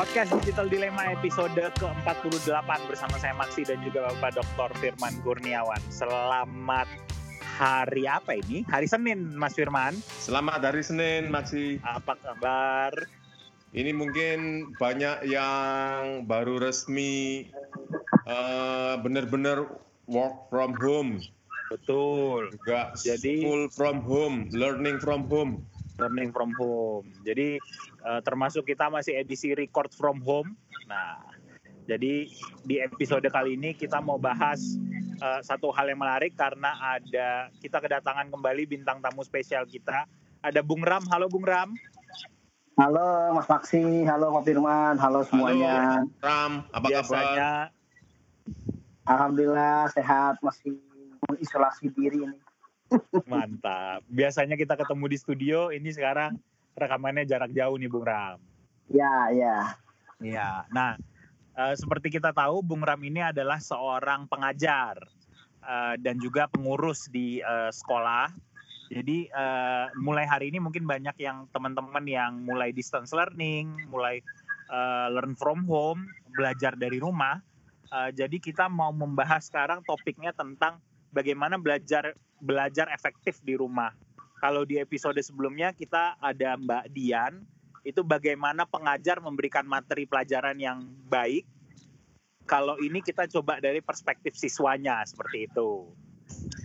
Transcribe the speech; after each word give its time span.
Podcast 0.00 0.32
Digital 0.40 0.64
Dilema 0.72 1.12
episode 1.12 1.60
ke-48 1.76 2.70
bersama 2.88 3.20
saya 3.20 3.36
Maksi 3.36 3.68
dan 3.68 3.84
juga 3.84 4.08
Bapak 4.08 4.40
Dr. 4.40 4.72
Firman 4.80 5.12
Kurniawan. 5.20 5.76
Selamat 5.92 6.88
hari 7.60 8.08
apa 8.08 8.40
ini? 8.40 8.64
Hari 8.64 8.88
Senin, 8.88 9.36
Mas 9.36 9.52
Firman. 9.52 9.92
Selamat 10.00 10.64
hari 10.64 10.80
Senin, 10.80 11.28
Maksi. 11.28 11.84
Apa 11.84 12.16
kabar? 12.16 12.96
Ini 13.76 13.92
mungkin 13.92 14.72
banyak 14.80 15.28
yang 15.28 16.24
baru 16.24 16.64
resmi 16.64 17.52
uh, 18.24 18.96
benar-benar 19.04 19.68
work 20.08 20.48
from 20.48 20.72
home. 20.80 21.20
Betul. 21.68 22.48
Juga 22.56 22.96
Jadi 22.96 23.44
full 23.44 23.68
from 23.68 24.00
home, 24.00 24.48
learning 24.56 24.96
from 24.96 25.28
home. 25.28 25.60
Learning 26.00 26.32
from 26.32 26.56
home. 26.56 27.04
Jadi 27.28 27.60
uh, 28.04 28.20
termasuk 28.24 28.66
kita 28.68 28.88
masih 28.88 29.16
edisi 29.18 29.52
record 29.52 29.92
from 29.92 30.20
home. 30.24 30.56
Nah, 30.88 31.20
jadi 31.88 32.28
di 32.64 32.76
episode 32.78 33.26
kali 33.28 33.56
ini 33.56 33.74
kita 33.74 33.98
mau 33.98 34.20
bahas 34.20 34.78
uh, 35.20 35.40
satu 35.42 35.74
hal 35.74 35.90
yang 35.90 36.00
menarik 36.00 36.36
karena 36.38 36.76
ada 36.78 37.50
kita 37.58 37.82
kedatangan 37.82 38.30
kembali 38.30 38.62
bintang 38.68 39.02
tamu 39.02 39.24
spesial 39.26 39.66
kita. 39.66 40.06
Ada 40.40 40.64
Bung 40.64 40.80
Ram. 40.80 41.04
Halo 41.10 41.28
Bung 41.28 41.44
Ram. 41.44 41.74
Halo 42.80 43.36
Mas 43.36 43.44
Maksi, 43.44 44.08
halo 44.08 44.32
Pak 44.40 44.48
Firman, 44.48 44.96
halo 44.96 45.20
semuanya. 45.28 46.00
Halo 46.00 46.08
Ram, 46.24 46.52
apa 46.72 46.86
Biasanya, 46.88 47.68
kabar? 47.68 49.04
Alhamdulillah 49.04 49.92
sehat, 49.92 50.40
masih 50.40 50.80
mengisolasi 51.28 51.92
diri 51.92 52.24
ini. 52.24 52.38
Mantap. 53.28 54.00
Biasanya 54.08 54.56
kita 54.56 54.80
ketemu 54.80 55.04
di 55.12 55.16
studio, 55.20 55.68
ini 55.68 55.92
sekarang 55.92 56.40
rekamannya 56.74 57.26
jarak 57.26 57.50
jauh 57.54 57.76
nih 57.76 57.90
Bung 57.90 58.06
Ram. 58.06 58.38
Ya, 58.90 59.30
ya. 59.30 59.56
Iya. 60.20 60.66
Nah, 60.74 60.98
uh, 61.56 61.74
seperti 61.74 62.10
kita 62.18 62.34
tahu 62.34 62.60
Bung 62.60 62.82
Ram 62.82 63.00
ini 63.00 63.22
adalah 63.22 63.62
seorang 63.62 64.26
pengajar 64.26 64.98
uh, 65.64 65.94
dan 66.00 66.18
juga 66.18 66.50
pengurus 66.50 67.08
di 67.08 67.40
uh, 67.40 67.70
sekolah. 67.70 68.32
Jadi 68.90 69.30
uh, 69.30 69.86
mulai 70.02 70.26
hari 70.26 70.50
ini 70.50 70.58
mungkin 70.58 70.82
banyak 70.82 71.14
yang 71.22 71.46
teman-teman 71.54 72.02
yang 72.10 72.42
mulai 72.42 72.74
distance 72.74 73.14
learning, 73.14 73.70
mulai 73.86 74.18
uh, 74.66 75.06
learn 75.14 75.38
from 75.38 75.62
home, 75.70 76.10
belajar 76.34 76.74
dari 76.74 76.98
rumah. 76.98 77.38
Uh, 77.90 78.10
jadi 78.10 78.38
kita 78.42 78.66
mau 78.66 78.90
membahas 78.90 79.46
sekarang 79.46 79.86
topiknya 79.86 80.34
tentang 80.34 80.82
bagaimana 81.14 81.54
belajar 81.58 82.18
belajar 82.42 82.90
efektif 82.90 83.38
di 83.46 83.54
rumah. 83.54 83.94
Kalau 84.40 84.64
di 84.64 84.80
episode 84.80 85.20
sebelumnya 85.20 85.76
kita 85.76 86.16
ada 86.16 86.56
Mbak 86.56 86.96
Dian, 86.96 87.44
itu 87.84 88.00
bagaimana 88.00 88.64
pengajar 88.64 89.20
memberikan 89.20 89.68
materi 89.68 90.08
pelajaran 90.08 90.56
yang 90.56 90.88
baik. 91.12 91.44
Kalau 92.48 92.80
ini 92.80 93.04
kita 93.04 93.28
coba 93.28 93.60
dari 93.60 93.84
perspektif 93.84 94.34
siswanya 94.34 95.04
seperti 95.04 95.46
itu. 95.46 95.86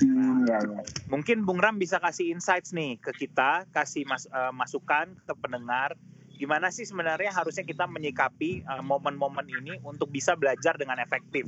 Hmm, 0.02 0.48
ya, 0.48 0.58
ya. 0.64 0.82
Mungkin 1.12 1.44
Bung 1.44 1.60
Ram 1.60 1.78
bisa 1.78 2.00
kasih 2.00 2.32
insights 2.32 2.72
nih 2.72 2.98
ke 2.98 3.12
kita, 3.14 3.68
kasih 3.76 4.08
mas, 4.08 4.26
uh, 4.32 4.56
masukan 4.56 5.14
ke 5.28 5.34
pendengar. 5.36 5.94
Gimana 6.36 6.72
sih 6.72 6.84
sebenarnya 6.84 7.32
harusnya 7.32 7.64
kita 7.64 7.88
menyikapi 7.88 8.60
eh, 8.60 8.84
momen-momen 8.84 9.48
uh, 9.48 9.56
ini 9.56 9.74
untuk 9.88 10.12
bisa 10.12 10.36
belajar 10.36 10.76
dengan 10.76 11.00
efektif? 11.00 11.48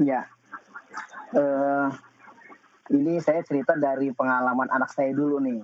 Ya, 0.00 0.24
uh, 1.36 1.92
ini 2.92 3.18
saya 3.18 3.42
cerita 3.42 3.74
dari 3.74 4.12
pengalaman 4.14 4.70
anak 4.70 4.90
saya 4.92 5.10
dulu 5.10 5.42
nih. 5.42 5.60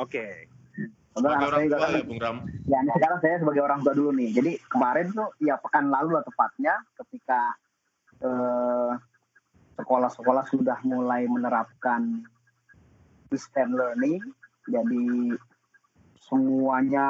Oke. 0.00 0.08
Okay. 0.10 0.32
anak 1.14 1.46
saya 1.46 1.64
juga 1.70 1.78
kan, 1.78 1.90
ya, 1.94 2.02
Bung 2.02 2.20
Ram. 2.20 2.36
Ya, 2.66 2.78
ini 2.82 2.90
sekarang 2.90 3.18
saya 3.22 3.36
sebagai 3.38 3.62
orang 3.62 3.80
tua 3.86 3.94
dulu 3.94 4.10
nih. 4.18 4.30
Jadi 4.34 4.52
kemarin 4.66 5.06
tuh 5.14 5.30
ya 5.38 5.54
pekan 5.62 5.86
lalu 5.86 6.18
lah 6.18 6.24
tepatnya 6.26 6.74
ketika 6.98 7.40
eh, 8.18 8.92
sekolah-sekolah 9.78 10.44
sudah 10.50 10.78
mulai 10.82 11.26
menerapkan 11.30 12.26
distance 13.30 13.74
learning. 13.74 14.22
Jadi 14.66 15.38
semuanya 16.18 17.06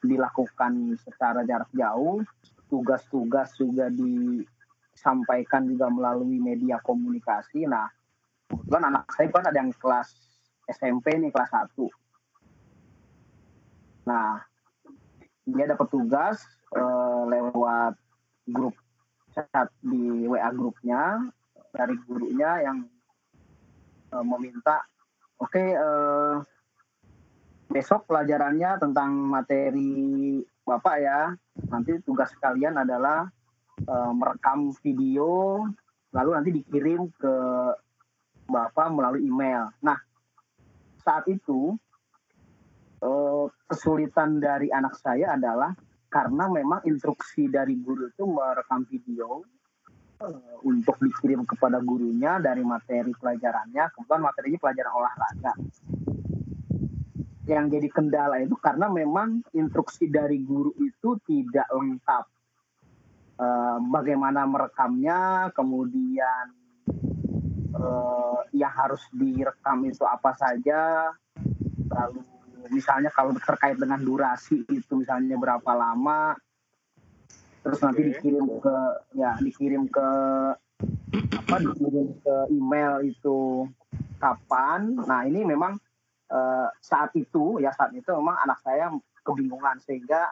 dilakukan 0.00 0.94
secara 1.02 1.42
jarak 1.42 1.68
jauh, 1.74 2.22
tugas-tugas 2.70 3.50
juga 3.58 3.90
disampaikan 3.90 5.66
juga 5.66 5.90
melalui 5.90 6.38
media 6.38 6.78
komunikasi. 6.80 7.66
Nah, 7.66 7.90
kebetulan 8.50 8.84
anak 8.94 9.04
saya 9.14 9.28
kan 9.30 9.46
ada 9.46 9.58
yang 9.58 9.72
kelas 9.76 10.08
SMP 10.70 11.14
nih 11.18 11.30
kelas 11.30 11.50
1 11.50 11.76
nah 14.06 14.42
dia 15.46 15.66
dapat 15.70 15.86
tugas 15.90 16.42
uh, 16.74 17.22
lewat 17.30 17.94
grup 18.50 18.74
chat 19.34 19.68
di 19.82 20.26
WA 20.26 20.50
grupnya 20.50 21.22
dari 21.70 21.94
gurunya 22.06 22.66
yang 22.66 22.78
uh, 24.10 24.24
meminta 24.26 24.82
oke 25.38 25.50
okay, 25.50 25.76
uh, 25.78 26.42
besok 27.70 28.06
pelajarannya 28.06 28.78
tentang 28.78 29.10
materi 29.26 30.38
bapak 30.62 30.96
ya. 31.02 31.34
Nanti 31.70 31.98
tugas 32.02 32.30
kalian 32.38 32.78
adalah 32.78 33.26
merekam 34.16 34.72
video 34.80 35.60
lalu 36.16 36.30
nanti 36.32 36.50
dikirim 36.62 37.12
ke 37.12 37.34
Bapak 38.46 38.94
melalui 38.94 39.26
email. 39.26 39.74
Nah, 39.82 39.98
saat 41.02 41.26
itu 41.26 41.74
eh, 43.02 43.46
kesulitan 43.66 44.38
dari 44.38 44.70
anak 44.70 44.98
saya 44.98 45.34
adalah 45.34 45.74
karena 46.06 46.46
memang 46.48 46.80
instruksi 46.86 47.50
dari 47.50 47.76
guru 47.82 48.08
itu 48.08 48.24
merekam 48.24 48.86
video 48.86 49.42
eh, 50.22 50.56
untuk 50.62 50.96
dikirim 51.02 51.42
kepada 51.42 51.82
gurunya 51.82 52.38
dari 52.38 52.62
materi 52.62 53.10
pelajarannya, 53.14 53.84
kemudian 53.94 54.22
materinya 54.22 54.58
pelajaran 54.62 54.92
olahraga. 54.94 55.52
Yang 57.46 57.64
jadi 57.78 57.88
kendala 57.94 58.42
itu 58.42 58.58
karena 58.58 58.90
memang 58.90 59.42
instruksi 59.54 60.10
dari 60.10 60.42
guru 60.42 60.74
itu 60.82 61.18
tidak 61.26 61.66
lengkap. 61.70 62.24
Eh, 63.36 63.78
bagaimana 63.92 64.48
merekamnya, 64.48 65.52
kemudian 65.52 66.65
uh, 67.76 68.40
yang 68.56 68.72
harus 68.72 69.02
direkam 69.12 69.84
itu 69.84 70.02
apa 70.02 70.32
saja. 70.36 71.12
Lalu 71.86 72.20
misalnya 72.72 73.12
kalau 73.14 73.30
terkait 73.36 73.78
dengan 73.78 74.00
durasi 74.02 74.66
itu 74.66 74.92
misalnya 74.98 75.38
berapa 75.38 75.70
lama 75.76 76.34
terus 77.66 77.82
nanti 77.82 78.14
dikirim 78.14 78.46
ke 78.62 78.76
ya 79.18 79.34
dikirim 79.42 79.90
ke 79.90 80.08
apa 81.34 81.56
dikirim 81.58 82.14
ke 82.22 82.36
email 82.54 83.02
itu 83.02 83.66
kapan. 84.22 84.94
Nah 85.02 85.26
ini 85.26 85.42
memang 85.42 85.74
uh, 86.30 86.68
saat 86.78 87.10
itu 87.18 87.58
ya 87.58 87.74
saat 87.74 87.90
itu 87.90 88.06
memang 88.14 88.38
anak 88.46 88.62
saya 88.62 88.94
kebingungan 89.26 89.82
sehingga 89.82 90.30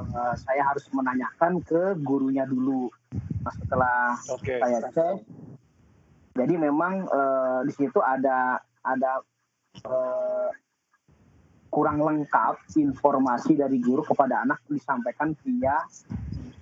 uh, 0.00 0.32
saya 0.32 0.64
harus 0.64 0.88
menanyakan 0.96 1.60
ke 1.60 1.92
gurunya 2.00 2.48
dulu. 2.48 2.88
Nah, 3.44 3.54
setelah 3.60 4.16
okay. 4.32 4.58
saya 4.58 4.80
cek 4.90 5.16
jadi 6.36 6.54
memang 6.60 7.08
uh, 7.08 7.60
di 7.64 7.72
situ 7.72 7.96
ada 8.04 8.60
ada 8.84 9.24
uh, 9.88 10.52
kurang 11.72 12.04
lengkap 12.04 12.60
informasi 12.76 13.56
dari 13.56 13.80
guru 13.80 14.04
kepada 14.04 14.44
anak 14.44 14.60
disampaikan 14.68 15.32
via 15.40 15.80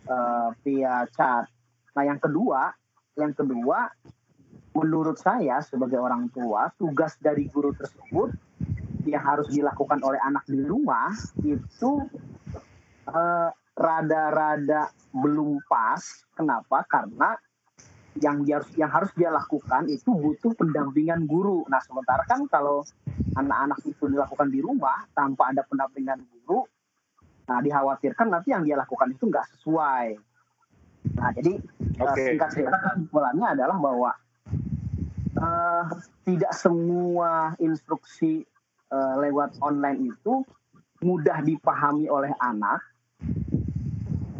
uh, 0.06 0.54
via 0.62 1.04
chat. 1.10 1.50
Nah 1.98 2.02
yang 2.06 2.22
kedua, 2.22 2.70
yang 3.18 3.34
kedua 3.34 3.90
menurut 4.74 5.18
saya 5.18 5.62
sebagai 5.62 5.98
orang 5.98 6.30
tua 6.30 6.70
tugas 6.78 7.14
dari 7.18 7.46
guru 7.50 7.74
tersebut 7.74 8.34
yang 9.06 9.22
harus 9.22 9.50
dilakukan 9.52 10.00
oleh 10.02 10.18
anak 10.22 10.42
di 10.48 10.58
rumah 10.64 11.12
itu 11.44 12.08
rada-rada 13.74 14.90
belum 15.12 15.62
pas. 15.68 16.02
Kenapa? 16.34 16.82
Karena 16.90 17.36
yang 18.22 18.46
dia 18.46 18.62
harus 18.62 18.70
yang 18.78 18.90
harus 18.92 19.10
dia 19.18 19.30
lakukan 19.30 19.90
itu 19.90 20.10
butuh 20.14 20.54
pendampingan 20.54 21.26
guru. 21.26 21.66
Nah, 21.66 21.82
sementara 21.82 22.22
kan 22.30 22.46
kalau 22.46 22.86
anak-anak 23.34 23.82
itu 23.82 24.06
dilakukan 24.06 24.48
di 24.54 24.62
rumah 24.62 25.02
tanpa 25.16 25.50
ada 25.50 25.66
pendampingan 25.66 26.22
guru, 26.22 26.62
nah 27.50 27.58
dikhawatirkan 27.58 28.30
nanti 28.30 28.54
yang 28.54 28.62
dia 28.62 28.78
lakukan 28.78 29.10
itu 29.10 29.26
nggak 29.26 29.46
sesuai. 29.58 30.06
Nah, 31.18 31.30
jadi 31.34 31.58
eh, 31.58 32.06
okay. 32.06 32.24
singkat 32.32 32.48
cerita 32.54 32.76
kesimpulannya 32.78 33.46
adalah 33.58 33.76
bahwa 33.76 34.10
uh, 35.36 35.84
tidak 36.22 36.52
semua 36.54 37.58
instruksi 37.58 38.46
uh, 38.94 39.18
lewat 39.18 39.58
online 39.58 40.14
itu 40.14 40.46
mudah 41.04 41.42
dipahami 41.44 42.08
oleh 42.08 42.32
anak 42.40 42.80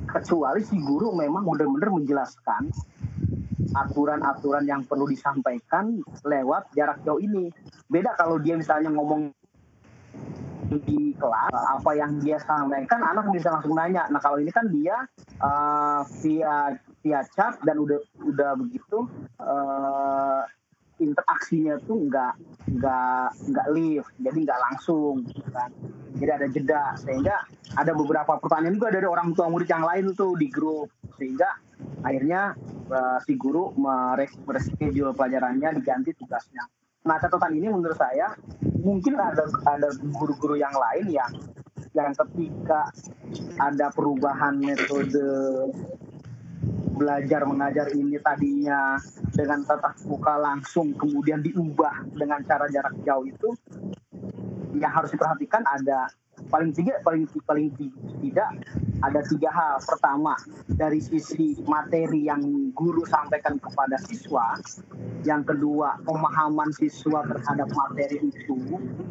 kecuali 0.09 0.62
si 0.62 0.79
guru 0.79 1.11
memang 1.12 1.43
benar-benar 1.43 1.91
menjelaskan 1.91 2.71
aturan-aturan 3.75 4.65
yang 4.65 4.87
perlu 4.87 5.11
disampaikan 5.11 5.99
lewat 6.23 6.71
jarak 6.79 7.03
jauh 7.03 7.19
ini. 7.19 7.50
Beda 7.91 8.15
kalau 8.15 8.38
dia 8.38 8.55
misalnya 8.55 8.94
ngomong 8.94 9.35
di 10.82 11.12
kelas 11.15 11.53
apa 11.53 11.91
yang 11.94 12.19
dia 12.25 12.41
sampaikan 12.41 13.05
anak 13.05 13.31
bisa 13.31 13.53
langsung 13.53 13.76
nanya 13.76 14.09
nah 14.09 14.19
kalau 14.19 14.41
ini 14.41 14.50
kan 14.50 14.67
dia 14.73 15.06
uh, 15.44 16.03
via 16.25 16.75
via 17.05 17.21
chat 17.37 17.61
dan 17.62 17.79
udah 17.79 18.00
udah 18.25 18.56
begitu 18.59 19.06
uh, 19.38 20.43
interaksinya 21.02 21.79
tuh 21.82 22.06
nggak 22.06 22.32
nggak 22.79 23.26
nggak 23.50 23.67
live. 23.75 24.06
Jadi 24.20 24.38
nggak 24.44 24.61
langsung 24.70 25.25
gitu 25.26 25.50
kan. 25.50 25.70
Jadi 26.19 26.31
ada 26.31 26.46
jeda. 26.50 26.85
Sehingga 26.99 27.37
ada 27.75 27.93
beberapa 27.94 28.38
pertanyaan 28.38 28.75
juga 28.76 28.94
dari 28.94 29.06
orang 29.06 29.35
tua 29.35 29.50
murid 29.50 29.69
yang 29.69 29.85
lain 29.85 30.14
tuh 30.14 30.38
di 30.38 30.46
grup. 30.50 30.91
Sehingga 31.19 31.49
akhirnya 32.05 32.55
uh, 32.91 33.19
si 33.25 33.35
guru 33.35 33.73
mereschedule 33.76 35.17
pelajarannya 35.17 35.75
diganti 35.79 36.14
tugasnya. 36.14 36.64
Nah 37.05 37.17
catatan 37.20 37.52
ini 37.52 37.69
menurut 37.69 37.97
saya 38.00 38.32
mungkin 38.81 39.20
ada 39.20 39.44
ada 39.69 39.88
guru-guru 40.00 40.56
yang 40.56 40.73
lain 40.73 41.12
yang 41.12 41.32
yang 41.94 42.11
ketika 42.17 42.90
ada 43.61 43.93
perubahan 43.94 44.58
metode 44.58 45.23
belajar 46.94 47.43
mengajar 47.43 47.91
ini 47.91 48.17
tadinya 48.23 48.96
dengan 49.35 49.67
tatap 49.67 49.99
muka 50.06 50.38
langsung 50.38 50.94
kemudian 50.94 51.43
diubah 51.43 52.06
dengan 52.14 52.41
cara 52.46 52.70
jarak 52.70 52.94
jauh 53.02 53.26
itu 53.26 53.50
yang 54.79 54.91
harus 54.91 55.11
diperhatikan 55.11 55.62
ada 55.67 56.06
paling 56.50 56.70
tiga 56.75 56.99
paling 57.02 57.26
paling 57.46 57.70
tidak 58.23 58.50
ada 59.05 59.20
tiga 59.26 59.50
hal. 59.52 59.76
Pertama 59.85 60.35
dari 60.67 60.99
sisi 60.99 61.61
materi 61.69 62.26
yang 62.26 62.73
guru 62.73 63.05
sampaikan 63.05 63.61
kepada 63.61 64.00
siswa. 64.00 64.56
Yang 65.25 65.55
kedua 65.55 66.00
pemahaman 66.05 66.73
siswa 66.73 67.25
terhadap 67.29 67.69
materi 67.73 68.32
itu. 68.32 68.56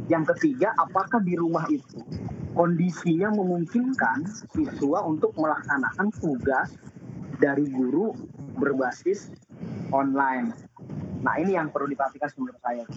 Yang 0.09 0.35
ketiga 0.35 0.73
apakah 0.77 1.21
di 1.21 1.37
rumah 1.37 1.65
itu 1.69 2.01
kondisinya 2.53 3.33
memungkinkan 3.33 4.29
siswa 4.53 4.99
untuk 5.05 5.33
melaksanakan 5.37 6.13
tugas 6.21 6.69
dari 7.43 7.67
guru 7.67 8.15
berbasis 8.55 9.27
online. 9.91 10.55
Nah 11.19 11.35
ini 11.43 11.59
yang 11.59 11.67
perlu 11.67 11.91
diperhatikan 11.91 12.31
menurut 12.39 12.59
saya. 12.63 12.87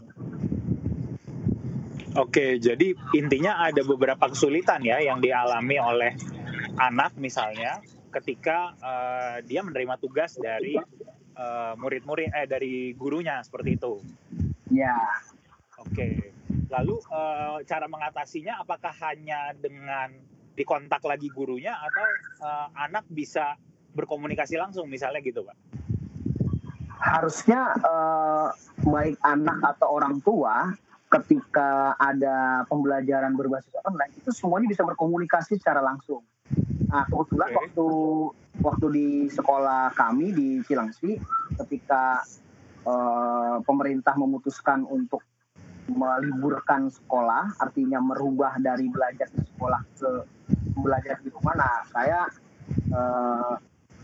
Oke, 2.16 2.62
jadi 2.62 2.94
intinya 3.18 3.66
ada 3.66 3.82
beberapa 3.82 4.30
kesulitan 4.30 4.86
ya 4.86 5.02
yang 5.02 5.18
dialami 5.18 5.76
oleh 5.82 6.14
anak 6.78 7.18
misalnya 7.18 7.82
ketika 8.14 8.72
uh, 8.80 9.36
dia 9.44 9.60
menerima 9.60 10.00
tugas 10.00 10.38
dari 10.40 10.78
uh, 11.36 11.76
murid-murid 11.76 12.32
eh 12.32 12.46
dari 12.48 12.94
gurunya 12.96 13.42
seperti 13.44 13.76
itu. 13.76 14.00
Ya. 14.72 14.96
Oke. 15.76 16.32
Lalu 16.72 16.96
uh, 17.12 17.60
cara 17.68 17.84
mengatasinya 17.84 18.64
apakah 18.64 18.94
hanya 19.04 19.52
dengan 19.52 20.16
dikontak 20.56 21.04
lagi 21.04 21.28
gurunya 21.28 21.76
atau 21.76 22.06
uh, 22.40 22.68
anak 22.80 23.04
bisa 23.12 23.60
berkomunikasi 23.96 24.60
langsung 24.60 24.86
misalnya 24.86 25.24
gitu 25.24 25.40
pak 25.40 25.56
harusnya 27.06 27.72
uh, 27.86 28.50
baik 28.82 29.16
anak 29.22 29.62
atau 29.76 29.96
orang 29.96 30.18
tua 30.20 30.74
ketika 31.06 31.94
ada 32.02 32.66
pembelajaran 32.66 33.38
berbasis 33.38 33.70
online 33.86 34.12
itu 34.18 34.34
semuanya 34.34 34.66
bisa 34.66 34.82
berkomunikasi 34.82 35.54
secara 35.54 35.78
langsung. 35.78 36.26
Nah 36.90 37.06
kebetulan 37.06 37.50
okay. 37.54 37.58
waktu 37.62 37.88
waktu 38.58 38.86
di 38.90 39.08
sekolah 39.30 39.94
kami 39.94 40.34
di 40.34 40.48
Cilangsi 40.66 41.14
ketika 41.62 42.26
uh, 42.82 43.62
pemerintah 43.62 44.18
memutuskan 44.18 44.82
untuk 44.90 45.22
meliburkan 45.86 46.90
sekolah, 46.90 47.54
artinya 47.62 48.02
merubah 48.02 48.58
dari 48.58 48.90
belajar 48.90 49.30
di 49.30 49.46
sekolah 49.54 49.80
ke 49.94 50.10
belajar 50.74 51.22
di 51.22 51.30
rumah. 51.30 51.54
Nah 51.54 51.74
saya 51.86 52.26
uh, 52.90 53.54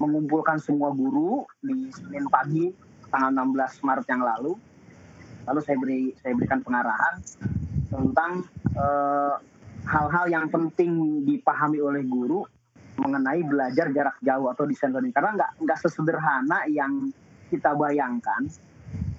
mengumpulkan 0.02 0.58
semua 0.58 0.90
guru 0.90 1.46
di 1.62 1.86
Senin 1.94 2.26
pagi 2.26 2.74
tanggal 3.06 3.30
16 3.30 3.86
Maret 3.86 4.06
yang 4.10 4.22
lalu. 4.26 4.52
Lalu 5.46 5.60
saya 5.62 5.76
beri 5.78 6.00
saya 6.18 6.32
berikan 6.34 6.60
pengarahan 6.62 7.14
tentang 7.86 8.42
eh, 8.74 9.34
hal-hal 9.86 10.26
yang 10.26 10.46
penting 10.50 11.22
dipahami 11.26 11.78
oleh 11.78 12.02
guru 12.02 12.42
mengenai 12.98 13.42
belajar 13.46 13.90
jarak 13.90 14.16
jauh 14.22 14.50
atau 14.50 14.64
desain 14.66 14.90
learning. 14.90 15.14
Karena 15.14 15.38
nggak 15.38 15.50
nggak 15.62 15.78
sesederhana 15.78 16.66
yang 16.70 17.10
kita 17.50 17.74
bayangkan 17.78 18.46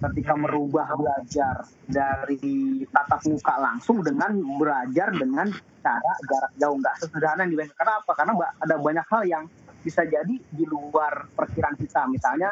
ketika 0.03 0.35
merubah 0.35 0.89
belajar 0.99 1.63
dari 1.87 2.83
tatap 2.91 3.23
muka 3.23 3.55
langsung 3.55 4.03
dengan 4.03 4.35
belajar 4.59 5.15
dengan 5.15 5.47
cara 5.79 6.13
jarak 6.27 6.53
jauh. 6.59 6.75
Nggak 6.79 6.95
sesederhana 7.03 7.47
yang 7.47 7.51
dibayangkan. 7.55 7.77
Karena 7.79 7.93
apa? 7.99 8.11
Karena 8.15 8.33
ada 8.63 8.75
banyak 8.79 9.07
hal 9.11 9.23
yang 9.27 9.43
bisa 9.83 10.07
jadi 10.07 10.35
di 10.39 10.65
luar 10.65 11.27
perkiraan 11.35 11.75
kita. 11.75 12.07
Misalnya 12.07 12.49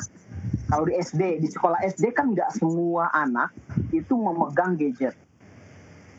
kalau 0.68 0.86
di 0.88 1.00
SD, 1.00 1.40
di 1.40 1.48
sekolah 1.48 1.80
SD 1.88 2.12
kan 2.12 2.36
nggak 2.36 2.60
semua 2.60 3.10
anak 3.16 3.56
itu 3.96 4.14
memegang 4.14 4.76
gadget. 4.76 5.16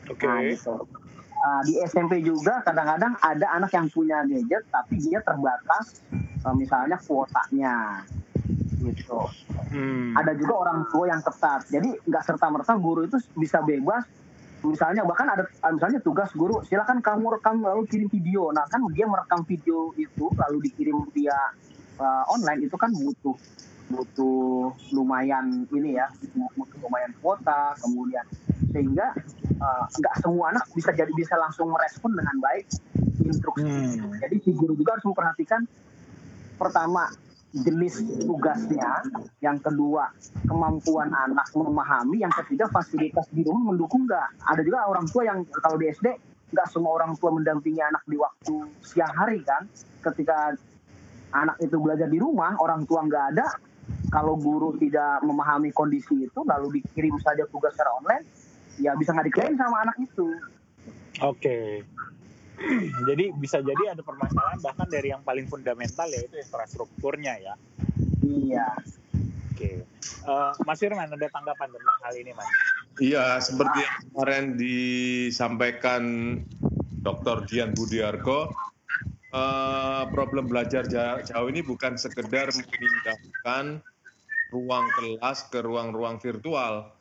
Oke. 0.08 0.24
Okay. 0.24 0.28
Nah, 0.28 0.40
gitu. 0.56 0.74
Uh, 1.42 1.62
di 1.66 1.74
SMP 1.90 2.22
juga 2.22 2.62
kadang-kadang 2.62 3.18
ada 3.18 3.46
anak 3.58 3.74
yang 3.74 3.90
punya 3.90 4.22
gadget 4.22 4.62
tapi 4.70 4.94
dia 5.02 5.18
terbatas 5.26 5.98
uh, 6.46 6.54
misalnya 6.54 6.96
kuotanya 7.02 8.06
gitu. 8.82 9.26
Hmm. 9.72 10.14
Ada 10.18 10.38
juga 10.38 10.54
orang 10.68 10.86
tua 10.90 11.10
yang 11.10 11.22
ketat. 11.22 11.66
Jadi 11.70 11.98
nggak 12.06 12.22
serta 12.26 12.46
merta 12.50 12.74
guru 12.78 13.06
itu 13.06 13.18
bisa 13.38 13.62
bebas 13.62 14.06
misalnya 14.62 15.02
bahkan 15.02 15.26
ada 15.26 15.44
misalnya 15.74 15.98
tugas 15.98 16.30
guru 16.38 16.62
silakan 16.66 17.02
kamu 17.02 17.38
rekam 17.38 17.62
lalu 17.62 17.82
kirim 17.90 18.08
video. 18.08 18.54
Nah 18.54 18.66
kan 18.70 18.82
dia 18.94 19.06
merekam 19.10 19.42
video 19.42 19.90
itu 19.98 20.30
lalu 20.38 20.70
dikirim 20.70 21.02
via 21.10 21.36
uh, 21.98 22.24
online 22.30 22.66
itu 22.66 22.76
kan 22.78 22.94
butuh 22.94 23.34
butuh 23.92 24.72
lumayan 24.94 25.68
ini 25.68 25.98
ya 25.98 26.08
butuh 26.54 26.78
lumayan 26.78 27.12
kuota 27.18 27.74
kemudian. 27.82 28.24
Sehingga 28.70 29.12
uh, 29.58 29.84
nggak 29.90 30.14
semua 30.22 30.54
anak 30.54 30.64
bisa 30.72 30.94
jadi 30.94 31.10
bisa 31.12 31.34
langsung 31.36 31.68
merespon 31.74 32.14
dengan 32.14 32.36
baik 32.38 32.66
instruksi. 33.22 33.62
Hmm. 33.62 34.18
jadi 34.18 34.36
si 34.42 34.50
guru 34.50 34.74
juga 34.74 34.98
harus 34.98 35.06
memperhatikan 35.06 35.62
pertama 36.58 37.10
jenis 37.52 38.25
tugasnya, 38.25 39.04
yang 39.44 39.60
kedua 39.60 40.08
kemampuan 40.49 41.12
anak 41.12 41.44
memahami, 41.52 42.25
yang 42.25 42.32
ketiga 42.32 42.64
fasilitas 42.72 43.28
di 43.28 43.44
rumah 43.44 43.76
mendukung 43.76 44.08
nggak. 44.08 44.49
Ada 44.49 44.64
juga 44.64 44.88
orang 44.88 45.04
tua 45.12 45.22
yang 45.28 45.44
kalau 45.60 45.76
di 45.76 45.93
SD 45.93 46.08
nggak 46.53 46.69
semua 46.69 47.00
orang 47.00 47.12
tua 47.20 47.32
mendampingi 47.32 47.81
anak 47.81 48.05
di 48.08 48.17
waktu 48.17 48.55
siang 48.81 49.12
hari 49.12 49.44
kan, 49.44 49.69
ketika 50.00 50.56
anak 51.32 51.56
itu 51.60 51.76
belajar 51.76 52.08
di 52.08 52.17
rumah, 52.20 52.56
orang 52.60 52.84
tua 52.88 53.05
nggak 53.05 53.24
ada, 53.36 53.46
kalau 54.12 54.36
guru 54.36 54.76
tidak 54.76 55.20
memahami 55.24 55.72
kondisi 55.72 56.29
itu, 56.29 56.41
lalu 56.44 56.81
dikirim 56.81 57.17
saja 57.20 57.48
tugas 57.48 57.72
secara 57.72 57.96
online, 58.00 58.24
ya 58.81 58.93
bisa 58.96 59.12
nggak 59.12 59.29
diklaim 59.32 59.56
sama 59.56 59.88
anak 59.88 59.96
itu. 60.00 60.29
Oke. 61.24 61.84
jadi 63.08 63.24
bisa 63.36 63.58
jadi 63.60 63.96
ada 63.96 64.02
permasalahan 64.04 64.58
bahkan 64.62 64.88
dari 64.88 65.10
yang 65.10 65.22
paling 65.26 65.46
fundamental 65.50 66.08
yaitu 66.10 66.38
infrastrukturnya 66.38 67.34
ya. 67.42 67.54
Iya. 68.22 68.69
Oke. 69.52 69.84
Uh, 70.24 70.50
Mas 70.64 70.81
Firman 70.81 71.10
ada 71.10 71.28
tanggapan 71.28 71.69
tentang 71.70 71.98
hal 72.02 72.14
ini, 72.16 72.32
Mas? 72.32 72.48
Iya, 73.02 73.38
seperti 73.38 73.78
yang 73.84 73.96
kemarin 74.10 74.44
disampaikan 74.56 76.02
Dr. 77.02 77.44
Dian 77.50 77.74
Budiarko, 77.74 78.52
uh, 79.34 80.04
problem 80.10 80.46
belajar 80.46 80.86
jauh 80.88 81.48
ini 81.50 81.60
bukan 81.64 81.98
sekedar 81.98 82.52
memindahkan 82.52 83.82
ruang 84.52 84.86
kelas 84.98 85.48
ke 85.48 85.64
ruang-ruang 85.64 86.20
virtual, 86.20 86.92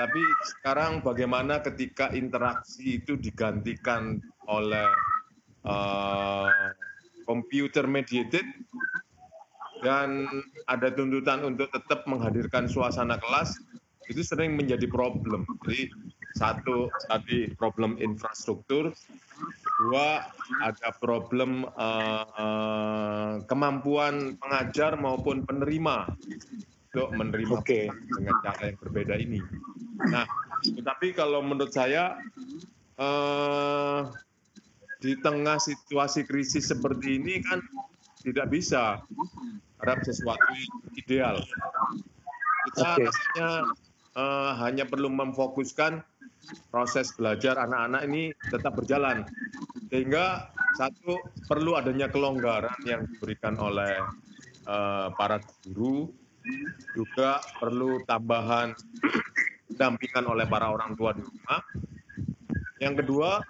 tapi 0.00 0.22
sekarang 0.48 1.04
bagaimana 1.04 1.60
ketika 1.60 2.08
interaksi 2.16 3.04
itu 3.04 3.20
digantikan 3.20 4.16
oleh 4.50 4.90
uh, 5.64 6.74
computer 7.24 7.86
mediated 7.86 8.44
dan 9.80 10.28
ada 10.68 10.92
tuntutan 10.92 11.40
untuk 11.46 11.70
tetap 11.72 12.04
menghadirkan 12.04 12.68
suasana 12.68 13.16
kelas 13.16 13.56
itu 14.10 14.26
sering 14.26 14.58
menjadi 14.58 14.90
problem. 14.90 15.46
Jadi 15.64 15.86
satu 16.34 16.90
tadi 17.06 17.54
problem 17.54 17.94
infrastruktur, 18.02 18.90
dua 19.78 20.26
ada 20.66 20.88
problem 20.98 21.64
uh, 21.78 22.24
uh, 22.34 23.32
kemampuan 23.46 24.34
pengajar 24.42 24.98
maupun 24.98 25.46
penerima 25.46 26.10
untuk 26.90 27.08
menerima 27.14 27.54
okay. 27.54 27.86
dengan 28.18 28.34
cara 28.42 28.74
yang 28.74 28.78
berbeda 28.82 29.14
ini. 29.14 29.38
Nah, 30.10 30.26
tetapi 30.66 31.14
kalau 31.14 31.38
menurut 31.38 31.70
saya 31.70 32.18
eh, 32.98 34.00
di 35.00 35.16
tengah 35.18 35.56
situasi 35.56 36.28
krisis 36.28 36.68
seperti 36.68 37.16
ini 37.16 37.40
kan 37.40 37.64
tidak 38.20 38.52
bisa 38.52 39.00
harap 39.80 39.98
sesuatu 40.04 40.52
ideal. 40.96 41.40
Kita 42.68 43.00
okay. 43.00 43.08
rasanya 43.08 43.50
eh, 44.14 44.50
hanya 44.60 44.84
perlu 44.84 45.08
memfokuskan 45.08 46.04
proses 46.68 47.12
belajar 47.16 47.56
anak-anak 47.56 48.02
ini 48.08 48.22
tetap 48.52 48.76
berjalan. 48.76 49.24
Sehingga 49.88 50.52
satu 50.78 51.18
perlu 51.48 51.74
adanya 51.76 52.06
kelonggaran 52.06 52.76
yang 52.86 53.04
diberikan 53.10 53.58
oleh 53.58 53.98
uh, 54.70 55.10
para 55.18 55.42
guru, 55.66 56.08
juga 56.94 57.42
perlu 57.58 58.00
tambahan 58.06 58.72
dampingan 59.80 60.30
oleh 60.30 60.46
para 60.46 60.70
orang 60.70 60.94
tua 60.94 61.10
di 61.12 61.22
rumah. 61.26 61.60
Yang 62.80 62.94
kedua, 63.04 63.44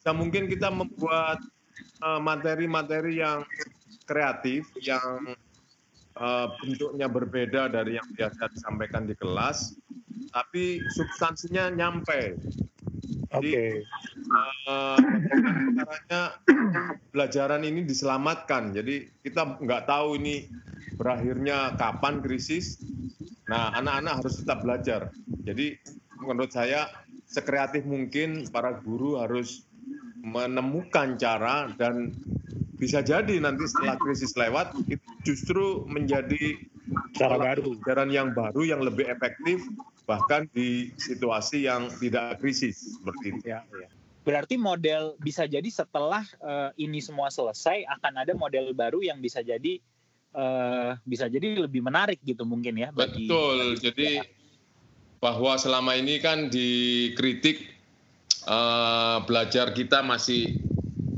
bisa 0.00 0.16
mungkin 0.16 0.48
kita 0.48 0.72
membuat 0.72 1.44
uh, 2.00 2.16
materi-materi 2.16 3.20
yang 3.20 3.44
kreatif, 4.08 4.64
yang 4.80 5.36
uh, 6.16 6.48
bentuknya 6.64 7.04
berbeda 7.04 7.68
dari 7.68 8.00
yang 8.00 8.08
biasa 8.16 8.48
disampaikan 8.48 9.04
di 9.04 9.12
kelas, 9.12 9.76
tapi 10.32 10.80
substansinya 10.96 11.68
nyampe. 11.68 12.40
Oke. 13.36 13.44
Okay. 13.44 13.70
Uh, 14.64 14.96
caranya 15.76 16.22
pelajaran 17.12 17.62
ini 17.68 17.84
diselamatkan. 17.84 18.72
Jadi 18.72 19.04
kita 19.20 19.60
nggak 19.60 19.84
tahu 19.84 20.16
ini 20.16 20.48
berakhirnya 20.96 21.76
kapan 21.76 22.24
krisis. 22.24 22.80
Nah, 23.52 23.76
anak-anak 23.76 24.24
harus 24.24 24.40
tetap 24.40 24.64
belajar. 24.64 25.12
Jadi 25.44 25.76
menurut 26.24 26.56
saya 26.56 26.88
sekreatif 27.30 27.86
mungkin 27.86 28.50
para 28.50 28.74
guru 28.82 29.20
harus 29.22 29.69
menemukan 30.20 31.16
cara 31.16 31.72
dan 31.76 32.12
bisa 32.80 33.04
jadi 33.04 33.36
nanti 33.44 33.68
setelah 33.68 34.00
krisis 34.00 34.32
lewat 34.36 34.72
itu 34.88 35.04
justru 35.24 35.84
menjadi 35.84 36.56
cara 37.12 37.36
baru, 37.36 37.76
ajaran 37.76 38.08
yang 38.08 38.32
baru 38.32 38.64
yang 38.64 38.80
lebih 38.80 39.04
efektif 39.08 39.60
bahkan 40.08 40.48
di 40.56 40.90
situasi 40.96 41.68
yang 41.68 41.92
tidak 42.00 42.40
krisis 42.40 42.98
seperti 42.98 43.36
itu. 43.36 43.44
Ya, 43.46 43.62
ya. 43.68 43.88
Berarti 44.20 44.56
model 44.56 45.16
bisa 45.20 45.44
jadi 45.44 45.66
setelah 45.68 46.24
uh, 46.42 46.72
ini 46.76 46.98
semua 47.00 47.30
selesai 47.32 47.84
akan 48.00 48.12
ada 48.26 48.32
model 48.36 48.72
baru 48.76 49.00
yang 49.04 49.20
bisa 49.22 49.40
jadi 49.40 49.80
uh, 50.34 50.96
bisa 51.06 51.30
jadi 51.30 51.62
lebih 51.62 51.80
menarik 51.84 52.18
gitu 52.24 52.42
mungkin 52.44 52.80
ya. 52.80 52.88
Bagi, 52.90 53.28
Betul. 53.28 53.76
Bagi 53.76 53.80
jadi 53.80 54.08
ya. 54.20 54.24
bahwa 55.22 55.56
selama 55.56 55.94
ini 55.96 56.18
kan 56.20 56.50
dikritik 56.50 57.79
uh, 58.46 59.24
belajar 59.24 59.72
kita 59.72 60.04
masih 60.04 60.60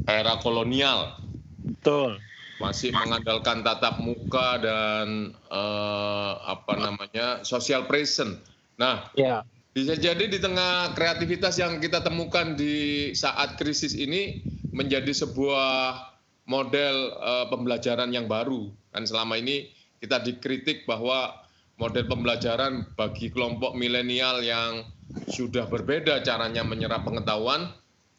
era 0.06 0.38
kolonial. 0.40 1.18
Betul 1.62 2.18
masih 2.62 2.94
mengandalkan 2.94 3.66
tatap 3.66 3.98
muka 3.98 4.62
dan 4.62 5.34
uh, 5.50 6.38
apa 6.46 6.78
namanya 6.78 7.42
social 7.42 7.90
present. 7.90 8.38
Nah, 8.78 9.10
ya. 9.18 9.42
bisa 9.74 9.98
jadi 9.98 10.30
di 10.30 10.38
tengah 10.38 10.94
kreativitas 10.94 11.58
yang 11.58 11.82
kita 11.82 11.98
temukan 12.06 12.54
di 12.54 13.10
saat 13.18 13.58
krisis 13.58 13.98
ini 13.98 14.38
menjadi 14.70 15.10
sebuah 15.10 15.98
model 16.46 17.18
uh, 17.18 17.46
pembelajaran 17.50 18.14
yang 18.14 18.30
baru. 18.30 18.70
Kan 18.94 19.02
selama 19.02 19.42
ini 19.42 19.74
kita 19.98 20.22
dikritik 20.22 20.86
bahwa 20.86 21.41
model 21.80 22.04
pembelajaran 22.08 22.84
bagi 22.94 23.32
kelompok 23.32 23.72
milenial 23.76 24.44
yang 24.44 24.86
sudah 25.28 25.68
berbeda 25.68 26.24
caranya 26.24 26.64
menyerap 26.64 27.04
pengetahuan 27.04 27.72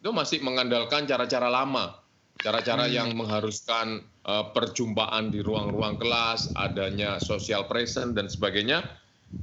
itu 0.04 0.12
masih 0.12 0.44
mengandalkan 0.44 1.08
cara-cara 1.08 1.48
lama, 1.48 1.96
cara-cara 2.44 2.92
hmm. 2.92 2.94
yang 2.94 3.10
mengharuskan 3.16 4.04
uh, 4.28 4.52
perjumpaan 4.52 5.32
di 5.32 5.40
ruang-ruang 5.40 5.96
kelas, 5.96 6.52
adanya 6.60 7.24
social 7.24 7.64
present 7.72 8.12
dan 8.12 8.28
sebagainya. 8.28 8.84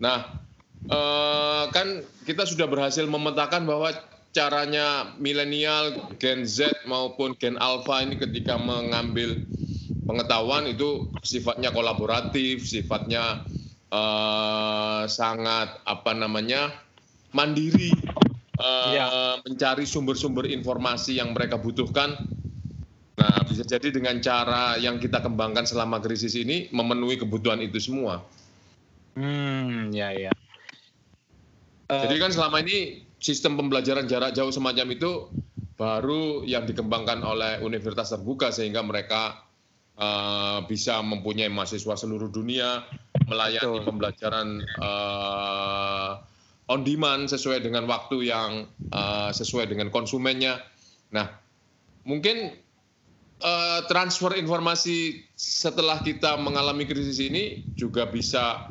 Nah, 0.05 0.37
uh, 0.93 1.65
kan 1.73 2.05
kita 2.29 2.45
sudah 2.45 2.69
berhasil 2.69 3.09
memetakan 3.09 3.65
bahwa 3.65 3.97
caranya 4.37 5.17
milenial, 5.17 6.13
Gen 6.21 6.45
Z 6.45 6.71
maupun 6.85 7.33
Gen 7.41 7.57
Alpha 7.57 8.05
ini 8.05 8.21
ketika 8.21 8.61
mengambil 8.61 9.41
pengetahuan 10.05 10.69
itu 10.69 11.09
sifatnya 11.25 11.73
kolaboratif, 11.73 12.69
sifatnya 12.69 13.43
uh, 13.91 15.05
sangat 15.07 15.79
apa 15.87 16.13
namanya 16.15 16.75
mandiri, 17.31 17.95
uh, 18.59 18.93
ya. 18.95 19.07
mencari 19.47 19.87
sumber-sumber 19.87 20.51
informasi 20.51 21.19
yang 21.19 21.37
mereka 21.37 21.59
butuhkan 21.59 22.19
Nah, 23.21 23.45
bisa 23.45 23.61
jadi 23.69 23.93
dengan 23.93 24.17
cara 24.25 24.81
yang 24.81 24.97
kita 24.97 25.21
kembangkan 25.21 25.69
selama 25.69 26.01
krisis 26.01 26.33
ini 26.41 26.73
memenuhi 26.73 27.21
kebutuhan 27.21 27.61
itu 27.61 27.77
semua. 27.77 28.25
Hmm, 29.13 29.93
ya 29.93 30.09
ya. 30.17 30.33
Uh, 31.93 32.01
jadi 32.09 32.17
kan 32.17 32.33
selama 32.33 32.65
ini 32.65 33.05
sistem 33.21 33.61
pembelajaran 33.61 34.09
jarak 34.09 34.33
jauh 34.33 34.49
semacam 34.49 34.97
itu 34.97 35.29
baru 35.77 36.49
yang 36.49 36.65
dikembangkan 36.65 37.21
oleh 37.21 37.61
universitas 37.61 38.17
terbuka 38.17 38.49
sehingga 38.49 38.81
mereka 38.81 39.50
uh, 40.01 40.65
bisa 40.65 41.05
mempunyai 41.05 41.53
mahasiswa 41.53 41.95
seluruh 41.95 42.33
dunia 42.33 42.83
melayani 43.29 43.79
betul. 43.79 43.87
pembelajaran 43.87 44.49
uh, 44.81 46.19
on 46.73 46.83
demand 46.83 47.29
sesuai 47.31 47.63
dengan 47.63 47.87
waktu 47.87 48.33
yang 48.33 48.67
uh, 48.91 49.31
sesuai 49.31 49.71
dengan 49.71 49.93
konsumennya. 49.93 50.59
Nah, 51.15 51.31
mungkin 52.09 52.57
uh, 53.45 53.81
transfer 53.87 54.35
informasi 54.35 55.27
setelah 55.35 56.01
kita 56.01 56.39
mengalami 56.41 56.87
krisis 56.89 57.21
ini 57.21 57.67
juga 57.75 58.09
bisa 58.09 58.71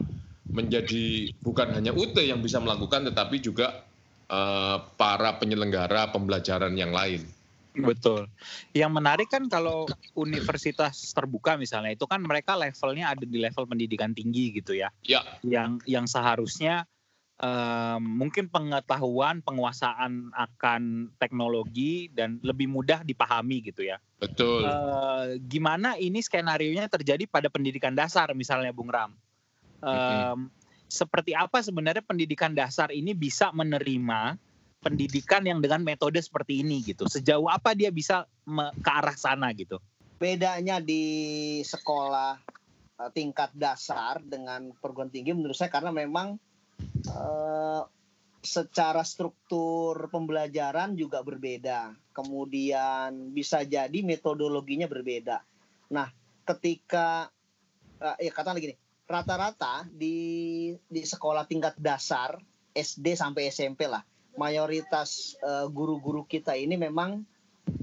menjadi 0.49 1.29
bukan 1.45 1.77
hanya 1.77 1.93
UT 1.93 2.17
yang 2.17 2.41
bisa 2.41 2.57
melakukan, 2.57 3.05
tetapi 3.05 3.37
juga 3.37 3.85
uh, 4.33 4.81
para 4.97 5.37
penyelenggara 5.37 6.09
pembelajaran 6.09 6.73
yang 6.73 6.89
lain. 6.89 7.38
Betul. 7.77 8.25
Yang 8.73 8.91
menarik 8.91 9.29
kan 9.29 9.45
kalau 9.45 9.85
universitas 10.17 11.13
terbuka 11.13 11.53
misalnya 11.55 11.93
itu 11.93 12.05
kan 12.09 12.21
mereka 12.21 12.57
levelnya 12.57 13.13
ada 13.13 13.25
di 13.25 13.37
level 13.37 13.69
pendidikan 13.69 14.11
tinggi 14.11 14.57
gitu 14.57 14.73
ya. 14.73 14.89
Ya. 15.05 15.21
Yang 15.45 15.85
yang 15.85 16.05
seharusnya 16.09 16.89
um, 17.39 18.01
mungkin 18.03 18.51
pengetahuan 18.51 19.41
penguasaan 19.41 20.33
akan 20.35 21.13
teknologi 21.17 22.11
dan 22.11 22.37
lebih 22.43 22.67
mudah 22.67 23.01
dipahami 23.01 23.63
gitu 23.63 23.87
ya. 23.87 23.97
Betul. 24.19 24.67
Uh, 24.67 25.39
gimana 25.47 25.95
ini 25.95 26.19
skenario 26.19 26.75
nya 26.75 26.91
terjadi 26.91 27.23
pada 27.25 27.47
pendidikan 27.47 27.95
dasar 27.95 28.31
misalnya 28.35 28.75
Bung 28.75 28.91
Ram? 28.91 29.15
Um, 29.79 29.87
mm-hmm. 29.87 30.39
Seperti 30.89 31.37
apa 31.37 31.61
sebenarnya 31.61 32.01
pendidikan 32.01 32.51
dasar 32.51 32.89
ini 32.89 33.13
bisa 33.13 33.53
menerima 33.53 34.35
pendidikan 34.79 35.43
yang 35.43 35.59
dengan 35.59 35.83
metode 35.83 36.19
seperti 36.23 36.63
ini 36.63 36.81
gitu? 36.83 37.05
Sejauh 37.05 37.47
apa 37.51 37.75
dia 37.75 37.91
bisa 37.91 38.25
ke 38.79 38.89
arah 38.89 39.15
sana 39.19 39.51
gitu? 39.53 39.77
Bedanya 40.19 40.79
di 40.83 41.59
sekolah 41.63 42.39
eh, 42.99 43.11
tingkat 43.15 43.51
dasar 43.55 44.23
dengan 44.23 44.71
perguruan 44.79 45.11
tinggi 45.11 45.35
menurut 45.35 45.55
saya 45.55 45.71
karena 45.71 45.91
memang 45.91 46.39
uh, 47.11 47.83
secara 48.39 49.03
struktur 49.03 50.07
pembelajaran 50.07 50.95
juga 50.95 51.23
berbeda. 51.23 51.95
Kemudian 52.15 53.35
bisa 53.35 53.63
jadi 53.63 53.99
metodologinya 54.03 54.87
berbeda. 54.87 55.43
Nah, 55.91 56.07
ketika 56.47 57.27
uh, 57.99 58.17
ya 58.19 58.31
kata 58.31 58.55
lagi 58.55 58.75
nih, 58.75 58.79
rata-rata 59.07 59.87
di 59.91 60.17
di 60.87 61.01
sekolah 61.03 61.43
tingkat 61.47 61.75
dasar 61.79 62.39
SD 62.71 63.17
sampai 63.17 63.51
SMP 63.51 63.89
lah, 63.89 64.03
mayoritas 64.39 65.35
uh, 65.43 65.67
guru-guru 65.67 66.23
kita 66.23 66.55
ini 66.55 66.79
memang 66.79 67.27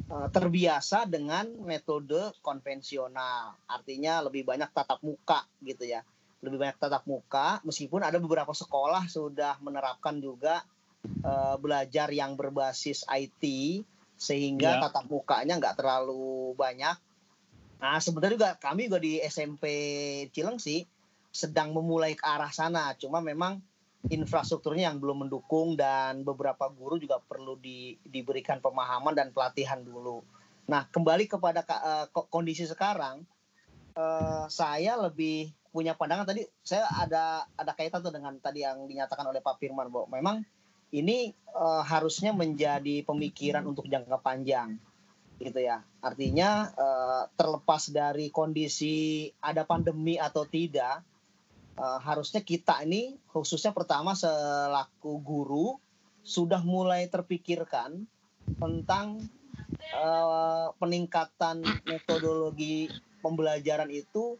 uh, 0.08 0.28
terbiasa 0.32 1.04
dengan 1.04 1.44
metode 1.60 2.32
konvensional. 2.40 3.60
Artinya 3.68 4.24
lebih 4.24 4.48
banyak 4.48 4.72
tatap 4.72 5.04
muka 5.04 5.44
gitu 5.60 5.84
ya 5.84 6.00
lebih 6.44 6.62
banyak 6.62 6.78
tatap 6.78 7.02
muka 7.08 7.58
meskipun 7.64 8.04
ada 8.04 8.20
beberapa 8.20 8.52
sekolah 8.52 9.08
sudah 9.08 9.56
menerapkan 9.64 10.20
juga 10.20 10.62
uh, 11.24 11.56
belajar 11.56 12.12
yang 12.14 12.36
berbasis 12.36 13.02
IT 13.08 13.42
sehingga 14.16 14.78
yeah. 14.78 14.82
tatap 14.86 15.10
mukanya 15.10 15.60
nggak 15.60 15.76
terlalu 15.76 16.54
banyak. 16.56 16.96
Nah 17.82 18.00
sebenarnya 18.00 18.34
juga 18.36 18.50
kami 18.56 18.88
juga 18.88 19.00
di 19.02 19.20
SMP 19.20 19.64
Cilengsi 20.32 20.86
sedang 21.34 21.76
memulai 21.76 22.16
ke 22.16 22.24
arah 22.24 22.48
sana. 22.48 22.96
Cuma 22.96 23.20
memang 23.20 23.60
infrastrukturnya 24.10 24.92
yang 24.92 24.98
belum 25.02 25.26
mendukung 25.26 25.74
dan 25.74 26.22
beberapa 26.22 26.70
guru 26.70 26.98
juga 27.00 27.18
perlu 27.18 27.58
di, 27.58 27.98
diberikan 28.06 28.62
pemahaman 28.62 29.14
dan 29.14 29.30
pelatihan 29.34 29.82
dulu. 29.82 30.22
Nah 30.66 30.86
kembali 30.90 31.30
kepada 31.30 31.62
uh, 31.62 32.06
kondisi 32.30 32.66
sekarang, 32.66 33.22
uh, 33.94 34.46
saya 34.50 34.98
lebih 34.98 35.50
punya 35.76 35.92
pandangan 35.92 36.24
tadi 36.24 36.48
saya 36.64 36.88
ada 36.88 37.44
ada 37.52 37.72
kaitan 37.76 38.00
tuh 38.00 38.08
dengan 38.08 38.32
tadi 38.40 38.64
yang 38.64 38.88
dinyatakan 38.88 39.28
oleh 39.28 39.44
Pak 39.44 39.60
Firman 39.60 39.92
bahwa 39.92 40.08
memang 40.08 40.36
ini 40.96 41.36
uh, 41.52 41.84
harusnya 41.84 42.32
menjadi 42.32 43.04
pemikiran 43.04 43.60
untuk 43.68 43.84
jangka 43.84 44.16
panjang 44.24 44.80
gitu 45.36 45.60
ya 45.60 45.84
artinya 46.00 46.72
uh, 46.72 47.22
terlepas 47.36 47.92
dari 47.92 48.32
kondisi 48.32 49.28
ada 49.36 49.68
pandemi 49.68 50.16
atau 50.16 50.48
tidak 50.48 51.04
uh, 51.76 52.00
harusnya 52.00 52.40
kita 52.42 52.82
ini 52.84 53.16
khususnya 53.30 53.72
pertama 53.72 54.16
selaku 54.16 55.20
guru 55.20 55.76
sudah 56.26 56.60
mulai 56.66 57.06
terpikirkan 57.06 58.04
tentang 58.58 59.22
uh, 59.94 60.74
peningkatan 60.80 61.62
metodologi 61.86 62.90
pembelajaran 63.22 63.90
itu 63.90 64.38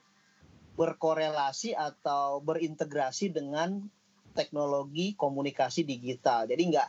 berkorelasi 0.77 1.73
atau 1.73 2.43
berintegrasi 2.45 3.33
dengan 3.33 3.89
teknologi 4.37 5.17
komunikasi 5.17 5.89
digital. 5.89 6.45
Jadi 6.45 6.63
nggak 6.69 6.89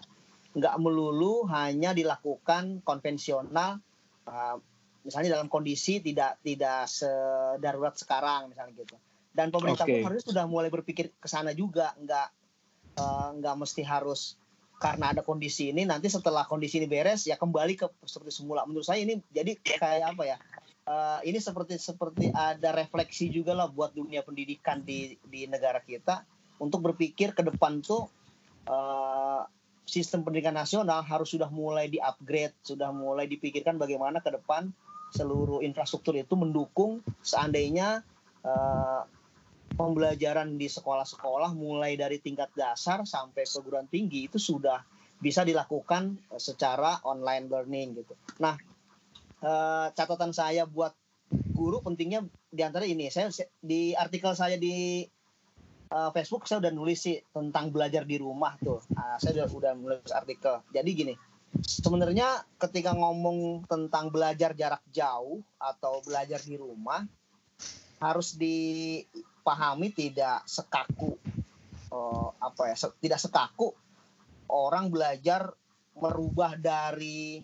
nggak 0.59 0.75
melulu 0.81 1.47
hanya 1.47 1.95
dilakukan 1.95 2.83
konvensional, 2.83 3.79
uh, 4.27 4.55
misalnya 5.07 5.39
dalam 5.39 5.47
kondisi 5.47 6.03
tidak 6.03 6.41
tidak 6.43 6.89
sedarurat 6.91 7.95
sekarang 7.95 8.51
misalnya 8.51 8.75
gitu. 8.75 8.97
Dan 9.38 9.53
pemerintah 9.53 9.86
okay. 9.86 10.01
pun 10.01 10.10
harus 10.10 10.25
sudah 10.25 10.50
mulai 10.50 10.74
berpikir 10.74 11.13
ke 11.13 11.27
sana 11.29 11.53
juga, 11.53 11.94
nggak 12.01 12.27
uh, 12.98 13.29
nggak 13.38 13.56
mesti 13.62 13.86
harus 13.86 14.34
karena 14.77 15.10
ada 15.13 15.25
kondisi 15.25 15.74
ini 15.74 15.89
nanti 15.89 16.06
setelah 16.06 16.46
kondisi 16.46 16.77
ini 16.77 16.86
beres 16.89 17.25
ya 17.25 17.38
kembali 17.38 17.77
ke 17.77 17.86
seperti 18.06 18.34
semula. 18.34 18.65
Menurut 18.65 18.86
saya 18.86 19.06
ini 19.06 19.22
jadi 19.29 19.53
kayak 19.62 20.17
apa 20.17 20.24
ya? 20.25 20.38
Uh, 20.88 21.20
ini 21.27 21.38
seperti 21.38 21.75
seperti 21.77 22.32
ada 22.32 22.72
refleksi 22.72 23.27
juga 23.27 23.51
lah 23.51 23.67
buat 23.67 23.91
dunia 23.91 24.24
pendidikan 24.24 24.82
di 24.82 25.20
di 25.27 25.44
negara 25.44 25.84
kita 25.84 26.24
untuk 26.63 26.79
berpikir 26.79 27.36
ke 27.36 27.44
depan 27.44 27.84
tuh 27.84 28.08
uh, 28.72 29.44
sistem 29.84 30.24
pendidikan 30.24 30.56
nasional 30.56 31.03
harus 31.03 31.32
sudah 31.36 31.51
mulai 31.51 31.91
di-upgrade, 31.91 32.56
sudah 32.63 32.96
mulai 32.96 33.27
dipikirkan 33.27 33.75
bagaimana 33.75 34.24
ke 34.24 34.32
depan 34.32 34.72
seluruh 35.12 35.63
infrastruktur 35.63 36.15
itu 36.15 36.36
mendukung 36.36 37.00
seandainya 37.24 38.03
uh, 38.44 39.03
pembelajaran 39.77 40.57
di 40.57 40.65
sekolah-sekolah 40.65 41.53
mulai 41.53 41.93
dari 41.93 42.17
tingkat 42.17 42.50
dasar 42.57 43.05
sampai 43.05 43.46
perguruan 43.46 43.86
tinggi 43.86 44.25
itu 44.25 44.41
sudah 44.41 44.81
bisa 45.22 45.46
dilakukan 45.46 46.17
secara 46.41 47.01
online 47.05 47.46
learning 47.50 48.01
gitu. 48.01 48.13
Nah, 48.41 48.57
uh, 49.46 49.93
catatan 49.93 50.34
saya 50.34 50.65
buat 50.65 50.93
guru 51.53 51.86
pentingnya 51.86 52.25
di 52.50 52.62
antara 52.65 52.89
ini. 52.89 53.10
Saya 53.13 53.29
di 53.62 53.93
artikel 53.93 54.34
saya 54.34 54.57
di 54.57 55.05
uh, 55.93 56.10
Facebook 56.13 56.50
saya 56.50 56.62
udah 56.65 56.74
nulis 56.74 57.00
sih 57.05 57.17
tentang 57.29 57.69
belajar 57.69 58.05
di 58.05 58.17
rumah 58.17 58.57
tuh. 58.57 58.81
Uh, 58.93 59.17
saya 59.22 59.46
udah 59.46 59.48
udah 59.53 59.72
nulis 59.77 60.10
artikel. 60.13 60.62
Jadi 60.74 60.89
gini 60.93 61.13
sebenarnya 61.63 62.43
ketika 62.60 62.93
ngomong 62.93 63.65
tentang 63.65 64.12
belajar 64.12 64.53
jarak 64.53 64.84
jauh 64.91 65.41
atau 65.57 66.03
belajar 66.03 66.43
di 66.43 66.60
rumah 66.60 67.01
harus 67.98 68.38
dipahami 69.47 69.95
tidak 69.95 70.43
sekaku 70.43 71.15
uh, 71.95 72.35
apa 72.35 72.67
ya 72.67 72.75
se 72.75 72.91
tidak 72.99 73.15
sekaku 73.15 73.71
orang 74.51 74.91
belajar 74.91 75.55
merubah 75.95 76.59
dari 76.59 77.39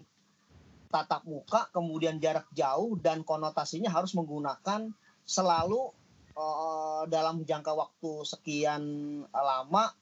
tatap 0.91 1.24
muka, 1.24 1.72
kemudian 1.72 2.19
jarak 2.19 2.51
jauh 2.51 3.00
dan 3.00 3.24
konotasinya 3.24 3.88
harus 3.88 4.12
menggunakan 4.19 4.91
selalu 5.24 5.95
uh, 6.36 7.07
dalam 7.07 7.48
jangka 7.48 7.72
waktu 7.72 8.27
sekian 8.27 8.83
lama 9.31 9.95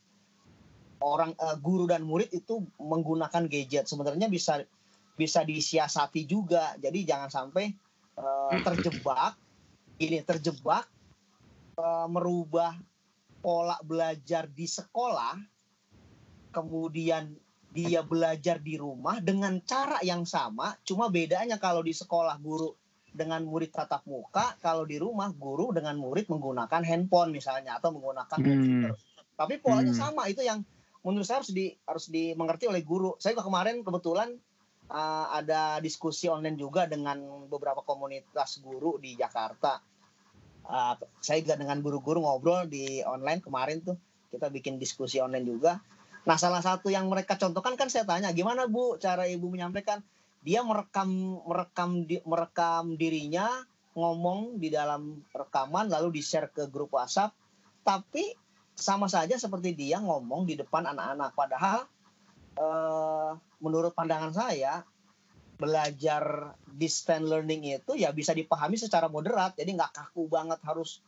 orang 1.06 1.38
uh, 1.38 1.54
guru 1.62 1.86
dan 1.86 2.02
murid 2.02 2.34
itu 2.34 2.66
menggunakan 2.82 3.46
gadget. 3.46 3.86
Sebenarnya 3.86 4.26
bisa 4.26 4.58
bisa 5.14 5.46
disiasati 5.46 6.26
juga. 6.26 6.74
Jadi 6.82 7.06
jangan 7.06 7.30
sampai 7.30 7.70
uh, 8.18 8.58
terjebak 8.66 9.38
ini 10.02 10.26
terjebak 10.26 10.90
uh, 11.78 12.08
merubah 12.08 12.76
pola 13.42 13.78
belajar 13.82 14.46
di 14.48 14.70
sekolah 14.70 15.36
kemudian 16.52 17.32
dia 17.72 18.04
belajar 18.04 18.60
di 18.60 18.76
rumah 18.76 19.24
dengan 19.24 19.56
cara 19.64 20.04
yang 20.04 20.28
sama, 20.28 20.76
cuma 20.84 21.08
bedanya 21.08 21.56
kalau 21.56 21.80
di 21.80 21.96
sekolah 21.96 22.36
guru 22.44 22.76
dengan 23.12 23.44
murid 23.48 23.72
tatap 23.72 24.04
muka, 24.08 24.60
kalau 24.60 24.84
di 24.84 25.00
rumah 25.00 25.32
guru 25.32 25.72
dengan 25.72 25.96
murid 25.96 26.28
menggunakan 26.28 26.84
handphone 26.84 27.32
misalnya 27.32 27.80
atau 27.80 27.96
menggunakan 27.96 28.38
hmm. 28.40 28.48
komputer. 28.48 28.92
Tapi 29.40 29.54
polanya 29.64 29.96
hmm. 29.96 30.04
sama 30.04 30.28
itu 30.28 30.44
yang 30.44 30.64
menurut 31.02 31.24
saya 31.24 31.40
harus 31.44 31.52
di 31.56 31.72
harus 31.88 32.06
dimengerti 32.12 32.68
oleh 32.68 32.84
guru. 32.84 33.16
Saya 33.20 33.40
kemarin 33.40 33.84
kebetulan 33.88 34.36
uh, 34.92 35.28
ada 35.32 35.80
diskusi 35.80 36.28
online 36.28 36.60
juga 36.60 36.88
dengan 36.92 37.48
beberapa 37.48 37.84
komunitas 37.84 38.60
guru 38.60 39.00
di 39.00 39.16
Jakarta. 39.16 39.80
Uh, 40.62 40.94
saya 41.20 41.42
juga 41.42 41.58
dengan 41.58 41.82
guru-guru 41.82 42.22
ngobrol 42.22 42.70
di 42.70 43.02
online 43.04 43.42
kemarin 43.42 43.82
tuh 43.82 43.98
kita 44.30 44.48
bikin 44.48 44.78
diskusi 44.78 45.18
online 45.18 45.44
juga 45.44 45.82
Nah, 46.22 46.38
salah 46.38 46.62
satu 46.62 46.94
yang 46.94 47.10
mereka 47.10 47.34
contohkan 47.34 47.74
kan 47.74 47.90
saya 47.90 48.06
tanya, 48.06 48.30
gimana 48.30 48.70
Bu 48.70 49.02
cara 49.02 49.26
Ibu 49.26 49.50
menyampaikan? 49.50 50.06
Dia 50.46 50.62
merekam 50.62 51.42
merekam 51.46 52.06
di, 52.06 52.22
merekam 52.26 52.98
dirinya 52.98 53.50
ngomong 53.98 54.62
di 54.62 54.70
dalam 54.70 55.22
rekaman 55.34 55.90
lalu 55.90 56.22
di-share 56.22 56.50
ke 56.50 56.70
grup 56.70 56.94
WhatsApp, 56.94 57.34
tapi 57.82 58.38
sama 58.78 59.10
saja 59.10 59.38
seperti 59.38 59.74
dia 59.74 59.98
ngomong 60.02 60.46
di 60.46 60.58
depan 60.58 60.86
anak-anak. 60.94 61.34
Padahal 61.34 61.80
eh, 62.58 63.32
menurut 63.62 63.94
pandangan 63.94 64.34
saya 64.34 64.86
belajar 65.62 66.58
distance 66.74 67.30
learning 67.30 67.78
itu 67.78 67.94
ya 67.94 68.10
bisa 68.10 68.34
dipahami 68.34 68.82
secara 68.82 69.06
moderat, 69.06 69.54
jadi 69.54 69.70
nggak 69.70 69.94
kaku 69.94 70.26
banget 70.26 70.58
harus 70.66 71.06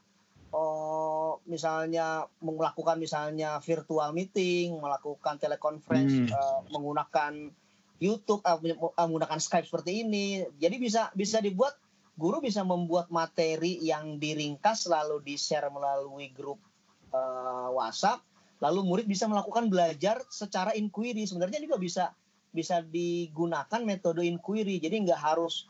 oh, 0.54 1.42
misalnya 1.50 2.30
melakukan 2.39 3.02
misalnya 3.02 3.58
virtual 3.60 4.13
meeting, 4.13 4.78
melakukan 4.78 5.42
telekonferensi 5.42 6.30
hmm. 6.30 6.32
uh, 6.32 6.62
menggunakan 6.70 7.50
YouTube, 7.98 8.46
uh, 8.46 8.62
menggunakan 9.02 9.39
Skype 9.42 9.66
seperti 9.66 10.06
ini. 10.06 10.46
Jadi 10.62 10.76
bisa 10.78 11.10
bisa 11.18 11.42
dibuat 11.42 11.74
guru 12.13 12.46
bisa 12.46 12.62
membuat 12.62 13.10
materi 13.10 13.82
yang 13.82 14.22
diringkas 14.22 14.86
lalu 14.86 15.26
di-share 15.26 15.74
melalui 15.74 16.30
grup 16.30 16.62
uh, 17.10 17.74
WhatsApp, 17.74 18.22
lalu 18.62 18.86
murid 18.86 19.10
bisa 19.10 19.26
melakukan 19.26 19.66
belajar 19.74 20.22
secara 20.30 20.78
inquiry. 20.78 21.26
Sebenarnya 21.26 21.58
juga 21.58 21.82
bisa 21.82 22.13
bisa 22.54 22.86
digunakan 22.86 23.82
metode 23.82 24.22
inquiry. 24.24 24.78
Jadi 24.80 25.10
nggak 25.10 25.20
harus 25.20 25.68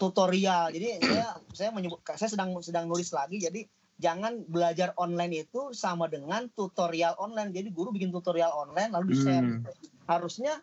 tutorial. 0.00 0.72
Jadi 0.72 0.98
saya 1.12 1.36
saya 1.52 1.70
menyebut 1.70 2.00
saya 2.16 2.32
sedang 2.32 2.56
sedang 2.64 2.88
nulis 2.88 3.12
lagi. 3.12 3.38
Jadi 3.38 3.68
jangan 4.00 4.42
belajar 4.48 4.96
online 4.98 5.46
itu 5.46 5.70
sama 5.76 6.08
dengan 6.08 6.48
tutorial 6.56 7.14
online. 7.20 7.52
Jadi 7.54 7.68
guru 7.70 7.94
bikin 7.94 8.10
tutorial 8.10 8.50
online 8.50 8.90
lalu 8.90 9.14
di-share. 9.14 9.44
Hmm. 9.44 9.62
Harusnya 10.08 10.58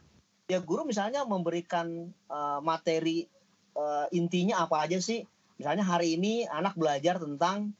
ya 0.49 0.59
guru 0.59 0.83
misalnya 0.83 1.23
memberikan 1.23 2.09
uh, 2.27 2.59
materi 2.59 3.29
uh, 3.77 4.09
intinya 4.11 4.65
apa 4.65 4.89
aja 4.89 4.97
sih? 4.99 5.23
Misalnya 5.61 5.85
hari 5.85 6.17
ini 6.17 6.47
anak 6.49 6.75
belajar 6.75 7.21
tentang 7.21 7.71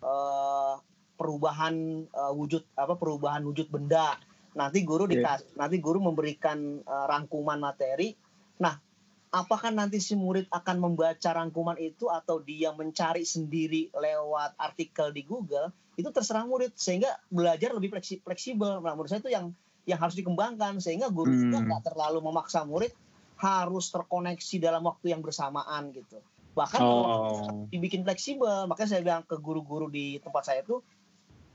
uh, 0.00 0.80
perubahan 1.16 2.04
uh, 2.12 2.32
wujud 2.36 2.64
apa 2.76 2.96
perubahan 2.98 3.44
wujud 3.44 3.72
benda. 3.72 4.20
Nanti 4.56 4.82
guru 4.82 5.04
yeah. 5.12 5.36
nanti 5.54 5.76
guru 5.78 6.00
memberikan 6.00 6.80
uh, 6.80 7.06
rangkuman 7.06 7.60
materi. 7.60 8.16
Nah, 8.56 8.80
apakah 9.28 9.68
nanti 9.68 10.00
si 10.00 10.16
murid 10.16 10.48
akan 10.48 10.76
membaca 10.80 11.30
rangkuman 11.36 11.76
itu 11.76 12.08
atau 12.08 12.40
dia 12.40 12.72
mencari 12.72 13.28
sendiri 13.28 13.92
lewat 13.92 14.56
artikel 14.56 15.12
di 15.12 15.22
Google 15.28 15.70
itu 15.96 16.08
terserah 16.08 16.48
murid 16.48 16.72
sehingga 16.76 17.12
belajar 17.28 17.76
lebih 17.76 17.92
fleksibel. 18.24 18.80
Nah, 18.80 18.96
menurut 18.96 19.12
saya 19.12 19.20
itu 19.20 19.32
yang 19.32 19.52
yang 19.86 20.00
harus 20.00 20.16
dikembangkan 20.18 20.82
sehingga 20.82 21.12
guru 21.12 21.30
hmm. 21.30 21.40
juga 21.46 21.58
nggak 21.62 21.82
terlalu 21.92 22.18
memaksa 22.24 22.64
murid 22.64 22.90
harus 23.36 23.92
terkoneksi 23.92 24.56
dalam 24.58 24.82
waktu 24.88 25.12
yang 25.12 25.20
bersamaan 25.20 25.92
gitu. 25.92 26.18
Bahkan 26.56 26.80
oh. 26.80 27.68
dibikin 27.68 28.00
fleksibel, 28.00 28.64
makanya 28.64 28.96
saya 28.96 29.02
bilang 29.04 29.22
ke 29.28 29.36
guru-guru 29.36 29.92
di 29.92 30.16
tempat 30.24 30.42
saya 30.48 30.64
itu 30.64 30.80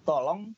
tolong 0.06 0.54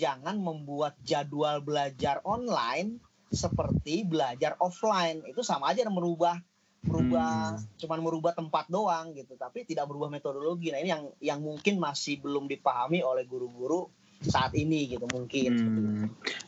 jangan 0.00 0.40
membuat 0.40 0.96
jadwal 1.04 1.60
belajar 1.60 2.24
online 2.24 2.96
seperti 3.28 4.08
belajar 4.08 4.56
offline. 4.56 5.20
Itu 5.28 5.44
sama 5.44 5.76
aja 5.76 5.84
merubah 5.92 6.40
merubah 6.80 7.60
hmm. 7.60 7.76
cuman 7.76 8.00
merubah 8.00 8.32
tempat 8.32 8.64
doang 8.72 9.12
gitu 9.12 9.36
tapi 9.36 9.68
tidak 9.68 9.84
berubah 9.84 10.08
metodologi 10.08 10.72
nah 10.72 10.80
ini 10.80 10.88
yang 10.88 11.04
yang 11.20 11.40
mungkin 11.44 11.76
masih 11.76 12.24
belum 12.24 12.48
dipahami 12.48 13.04
oleh 13.04 13.28
guru-guru 13.28 13.84
saat 14.24 14.56
ini 14.56 14.88
gitu 14.88 15.04
mungkin 15.12 15.50
hmm. 15.60 16.04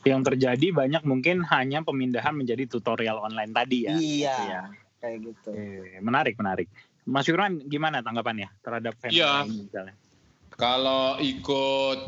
yang 0.08 0.24
terjadi 0.24 0.72
banyak 0.72 1.04
mungkin 1.04 1.44
hanya 1.52 1.84
pemindahan 1.84 2.32
menjadi 2.32 2.64
tutorial 2.64 3.20
online 3.20 3.52
tadi 3.52 3.78
ya 3.84 3.92
iya 3.92 4.00
gitu 4.00 4.42
ya. 4.48 4.62
kayak 5.04 5.18
gitu 5.20 5.50
eh, 5.52 6.00
menarik 6.00 6.34
menarik 6.40 6.68
Mas 7.04 7.28
Yurman 7.28 7.68
gimana 7.68 8.00
tanggapannya 8.00 8.48
terhadap 8.64 8.96
fenomena 8.96 9.20
ya. 9.20 9.44
ini 9.44 9.68
misalnya 9.68 9.94
kalau 10.56 11.20
ikut 11.20 12.00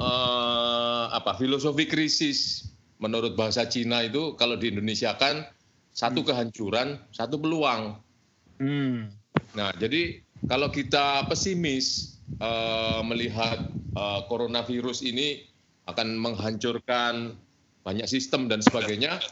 uh, 0.00 1.12
apa 1.12 1.36
filosofi 1.36 1.88
krisis 1.88 2.70
menurut 3.00 3.36
bahasa 3.36 3.68
Cina 3.68 4.04
itu 4.04 4.36
kalau 4.40 4.56
di 4.56 4.72
Indonesia 4.72 5.12
kan 5.16 5.44
satu 5.96 6.20
hmm. 6.24 6.28
kehancuran, 6.28 6.88
satu 7.12 7.40
peluang. 7.40 7.96
Hmm. 8.60 9.08
Nah, 9.56 9.72
jadi 9.76 10.20
kalau 10.48 10.68
kita 10.68 11.24
pesimis 11.28 12.20
uh, 12.40 13.00
melihat 13.04 13.72
uh, 13.96 14.24
coronavirus 14.28 15.04
ini 15.04 15.48
akan 15.88 16.20
menghancurkan 16.20 17.36
banyak 17.86 18.04
sistem 18.10 18.50
dan 18.50 18.60
sebagainya, 18.60 19.22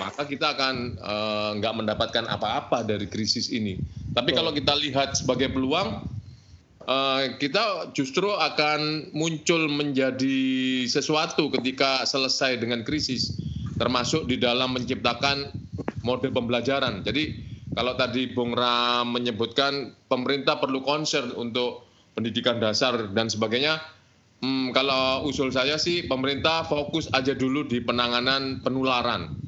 maka 0.00 0.24
kita 0.24 0.56
akan 0.56 0.96
uh, 1.02 1.50
nggak 1.60 1.74
mendapatkan 1.84 2.24
apa-apa 2.30 2.86
dari 2.86 3.04
krisis 3.04 3.52
ini. 3.52 3.76
Tapi 4.16 4.32
kalau 4.32 4.54
kita 4.54 4.72
lihat 4.78 5.18
sebagai 5.18 5.52
peluang, 5.52 6.06
uh, 6.90 7.22
kita 7.38 7.94
justru 7.94 8.26
akan 8.26 9.12
muncul 9.14 9.70
menjadi 9.70 10.40
sesuatu 10.90 11.48
ketika 11.54 12.02
selesai 12.02 12.58
dengan 12.58 12.82
krisis, 12.82 13.38
termasuk 13.78 14.26
di 14.26 14.36
dalam 14.36 14.74
menciptakan 14.74 15.54
model 16.02 16.34
pembelajaran. 16.34 17.06
Jadi 17.06 17.38
kalau 17.70 17.94
tadi 17.94 18.34
Bung 18.34 18.58
Ram 18.58 19.14
menyebutkan 19.14 19.94
pemerintah 20.10 20.58
perlu 20.58 20.82
concern 20.82 21.30
untuk 21.38 21.86
pendidikan 22.18 22.58
dasar 22.58 23.14
dan 23.14 23.30
sebagainya, 23.30 23.78
hmm, 24.42 24.74
kalau 24.74 25.24
usul 25.30 25.54
saya 25.54 25.78
sih 25.78 26.10
pemerintah 26.10 26.66
fokus 26.66 27.06
aja 27.14 27.32
dulu 27.32 27.70
di 27.70 27.78
penanganan 27.78 28.58
penularan 28.66 29.38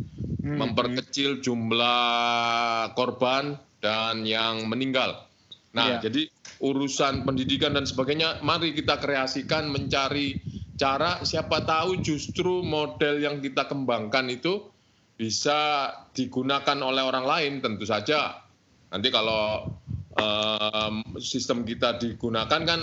hmm. 0.47 0.57
memperkecil 0.63 1.43
jumlah 1.43 2.95
korban 2.95 3.59
dan 3.83 4.23
yang 4.23 4.71
meninggal. 4.71 5.27
Nah, 5.75 5.99
yeah. 5.99 6.01
jadi 6.05 6.31
urusan 6.63 7.27
pendidikan 7.27 7.75
dan 7.75 7.87
sebagainya, 7.87 8.39
mari 8.43 8.75
kita 8.75 8.99
kreasikan 9.03 9.71
mencari 9.71 10.39
cara 10.79 11.23
siapa 11.23 11.63
tahu 11.63 12.03
justru 12.03 12.63
model 12.63 13.23
yang 13.23 13.39
kita 13.39 13.67
kembangkan 13.67 14.31
itu 14.31 14.73
bisa 15.19 15.91
digunakan 16.17 16.79
oleh 16.83 17.03
orang 17.03 17.27
lain 17.27 17.53
tentu 17.63 17.87
saja. 17.87 18.43
Nanti 18.91 19.09
kalau 19.15 19.71
um, 20.19 20.95
sistem 21.23 21.63
kita 21.63 21.97
digunakan 22.03 22.61
kan 22.67 22.81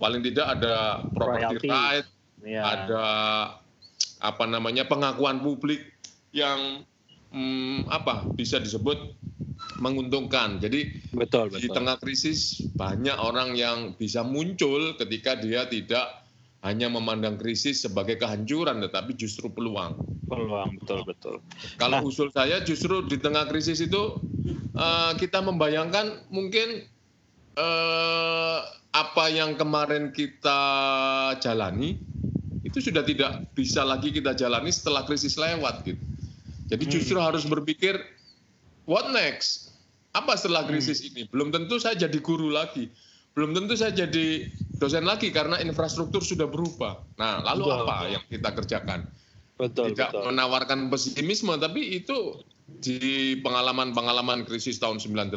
paling 0.00 0.20
tidak 0.24 0.60
ada 0.60 1.04
property 1.12 1.68
right, 1.68 2.06
yeah. 2.44 2.64
ada 2.64 3.04
apa 4.20 4.44
namanya 4.48 4.88
pengakuan 4.88 5.40
publik 5.40 5.92
yang 6.32 6.84
hmm, 7.32 7.88
apa 7.88 8.24
bisa 8.32 8.60
disebut 8.60 9.12
menguntungkan. 9.78 10.58
Jadi 10.58 10.92
betul, 11.12 11.52
betul. 11.52 11.60
di 11.62 11.68
tengah 11.70 11.96
krisis 12.00 12.64
banyak 12.74 13.16
orang 13.16 13.56
yang 13.56 13.92
bisa 13.96 14.24
muncul 14.24 14.96
ketika 14.96 15.36
dia 15.38 15.68
tidak 15.68 16.26
hanya 16.64 16.90
memandang 16.90 17.38
krisis 17.38 17.86
sebagai 17.86 18.18
kehancuran, 18.18 18.82
tetapi 18.82 19.14
justru 19.14 19.46
peluang. 19.46 20.02
Peluang, 20.26 20.82
betul 20.82 21.06
betul. 21.06 21.34
Kalau 21.78 22.02
nah. 22.02 22.08
usul 22.08 22.34
saya 22.34 22.58
justru 22.66 23.06
di 23.06 23.20
tengah 23.22 23.46
krisis 23.46 23.78
itu 23.78 24.18
uh, 24.74 25.14
kita 25.14 25.38
membayangkan 25.38 26.26
mungkin 26.34 26.82
uh, 27.54 28.66
apa 28.90 29.24
yang 29.30 29.54
kemarin 29.54 30.10
kita 30.10 30.60
jalani 31.38 32.00
itu 32.66 32.82
sudah 32.82 33.06
tidak 33.06 33.46
bisa 33.54 33.86
lagi 33.86 34.10
kita 34.10 34.34
jalani 34.34 34.74
setelah 34.74 35.06
krisis 35.06 35.38
lewat 35.38 35.86
gitu. 35.86 36.02
Jadi 36.66 36.84
hmm. 36.88 36.92
justru 36.92 37.18
hmm. 37.22 37.26
harus 37.30 37.44
berpikir 37.46 37.94
what 38.90 39.14
next? 39.14 39.65
Apa 40.16 40.40
setelah 40.40 40.64
hmm. 40.64 40.70
krisis 40.72 41.04
hmm. 41.04 41.08
ini? 41.12 41.22
Belum 41.28 41.52
tentu 41.52 41.76
saya 41.76 41.94
jadi 41.94 42.18
guru 42.24 42.48
lagi. 42.48 42.88
Belum 43.36 43.52
tentu 43.52 43.76
saya 43.76 43.92
jadi 43.92 44.48
dosen 44.80 45.04
lagi 45.04 45.28
karena 45.28 45.60
infrastruktur 45.60 46.24
sudah 46.24 46.48
berubah. 46.48 47.04
Nah, 47.20 47.44
lalu 47.44 47.68
betul, 47.68 47.76
apa 47.84 47.94
betul. 48.00 48.12
yang 48.16 48.24
kita 48.32 48.50
kerjakan? 48.56 49.00
Betul, 49.56 49.92
Tidak 49.92 50.10
betul. 50.12 50.24
menawarkan 50.32 50.78
pesimisme, 50.88 51.52
tapi 51.56 52.00
itu 52.00 52.40
di 52.80 53.36
pengalaman-pengalaman 53.40 54.44
krisis 54.44 54.76
tahun 54.80 55.00
98, 55.00 55.36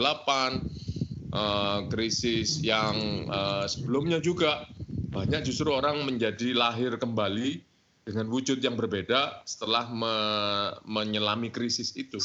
uh, 1.31 1.87
krisis 1.87 2.59
yang 2.63 3.27
uh, 3.31 3.63
sebelumnya 3.67 4.19
juga 4.19 4.67
banyak 5.09 5.47
justru 5.47 5.71
orang 5.71 6.03
menjadi 6.03 6.51
lahir 6.51 6.99
kembali 6.99 7.63
dengan 8.03 8.25
wujud 8.33 8.57
yang 8.59 8.73
berbeda 8.73 9.45
setelah 9.45 9.85
me 9.87 10.15
menyelami 10.83 11.53
krisis 11.53 11.93
itu. 11.93 12.17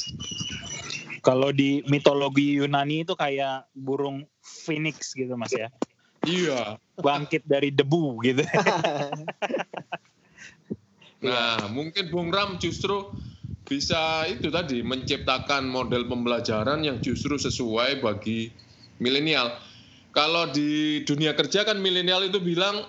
Kalau 1.25 1.51
di 1.57 1.81
mitologi 1.89 2.61
Yunani 2.61 3.09
itu 3.09 3.17
kayak 3.17 3.65
burung 3.73 4.29
phoenix 4.45 5.17
gitu 5.17 5.33
mas 5.41 5.57
ya. 5.57 5.73
Iya. 6.29 6.77
Bangkit 7.01 7.49
dari 7.49 7.73
debu 7.73 8.21
gitu. 8.21 8.45
nah 11.25 11.57
mungkin 11.73 12.13
Bung 12.13 12.29
Ram 12.29 12.61
justru 12.61 13.09
bisa 13.65 14.29
itu 14.29 14.53
tadi 14.53 14.85
menciptakan 14.85 15.65
model 15.65 16.05
pembelajaran 16.05 16.85
yang 16.85 17.01
justru 17.01 17.41
sesuai 17.41 18.05
bagi 18.05 18.53
milenial. 19.01 19.57
Kalau 20.13 20.53
di 20.53 21.01
dunia 21.09 21.33
kerja 21.33 21.65
kan 21.65 21.81
milenial 21.81 22.29
itu 22.29 22.39
bilang 22.39 22.85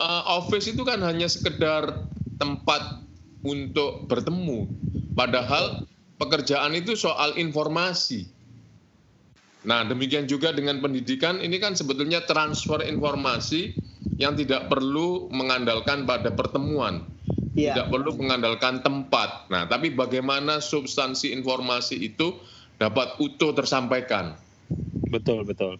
uh, 0.00 0.22
office 0.40 0.72
itu 0.72 0.82
kan 0.82 1.04
hanya 1.04 1.28
sekedar 1.28 2.08
tempat 2.40 3.04
untuk 3.44 4.08
bertemu. 4.08 4.66
Padahal 5.12 5.84
pekerjaan 6.18 6.74
itu 6.74 6.98
soal 6.98 7.38
informasi. 7.38 8.26
Nah, 9.66 9.86
demikian 9.86 10.30
juga 10.30 10.54
dengan 10.54 10.78
pendidikan, 10.78 11.42
ini 11.42 11.58
kan 11.58 11.74
sebetulnya 11.74 12.22
transfer 12.26 12.82
informasi 12.82 13.74
yang 14.18 14.38
tidak 14.38 14.70
perlu 14.70 15.26
mengandalkan 15.34 16.06
pada 16.06 16.30
pertemuan, 16.30 17.02
ya. 17.58 17.74
tidak 17.74 17.90
perlu 17.90 18.14
mengandalkan 18.18 18.82
tempat. 18.82 19.50
Nah, 19.50 19.66
tapi 19.66 19.94
bagaimana 19.94 20.62
substansi 20.62 21.34
informasi 21.34 21.98
itu 21.98 22.38
dapat 22.78 23.18
utuh 23.18 23.50
tersampaikan. 23.54 24.38
Betul, 25.10 25.42
betul. 25.42 25.78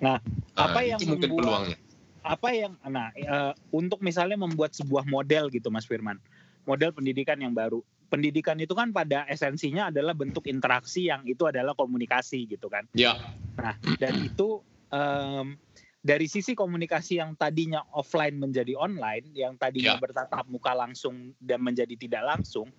Nah, 0.00 0.16
nah 0.56 0.64
apa 0.72 0.80
yang 0.80 1.00
mungkin 1.04 1.36
peluangnya 1.36 1.76
apa 2.20 2.52
yang 2.52 2.76
nah 2.84 3.08
uh, 3.16 3.52
untuk 3.72 4.04
misalnya 4.04 4.36
membuat 4.36 4.76
sebuah 4.76 5.08
model 5.08 5.48
gitu 5.48 5.72
Mas 5.72 5.88
Firman 5.88 6.20
model 6.68 6.92
pendidikan 6.92 7.40
yang 7.40 7.56
baru 7.56 7.80
pendidikan 8.10 8.58
itu 8.58 8.74
kan 8.74 8.90
pada 8.90 9.24
esensinya 9.30 9.88
adalah 9.94 10.12
bentuk 10.12 10.50
interaksi 10.50 11.06
yang 11.06 11.22
itu 11.24 11.46
adalah 11.46 11.78
komunikasi 11.78 12.50
gitu 12.50 12.66
kan. 12.66 12.84
Ya. 12.92 13.16
Nah 13.54 13.78
dan 14.02 14.14
itu 14.26 14.60
um, 14.90 15.54
dari 16.00 16.26
sisi 16.26 16.56
komunikasi 16.56 17.20
yang 17.20 17.36
tadinya 17.36 17.84
offline 17.92 18.40
menjadi 18.40 18.72
online 18.74 19.30
yang 19.36 19.54
tadinya 19.60 19.96
ya. 19.96 20.00
bertatap 20.00 20.48
muka 20.48 20.72
langsung 20.72 21.36
dan 21.38 21.60
menjadi 21.60 21.92
tidak 21.94 22.24
langsung 22.24 22.72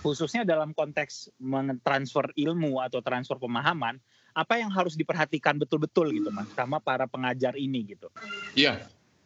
khususnya 0.00 0.42
dalam 0.42 0.72
konteks 0.72 1.36
mentransfer 1.36 2.32
ilmu 2.32 2.80
atau 2.80 3.04
transfer 3.04 3.36
pemahaman 3.36 4.00
apa 4.32 4.56
yang 4.56 4.72
harus 4.72 4.96
diperhatikan 4.96 5.60
betul-betul 5.60 6.08
gitu 6.16 6.32
mas 6.32 6.48
sama 6.56 6.80
para 6.80 7.04
pengajar 7.04 7.52
ini 7.60 7.92
gitu? 7.92 8.08
Iya 8.56 8.80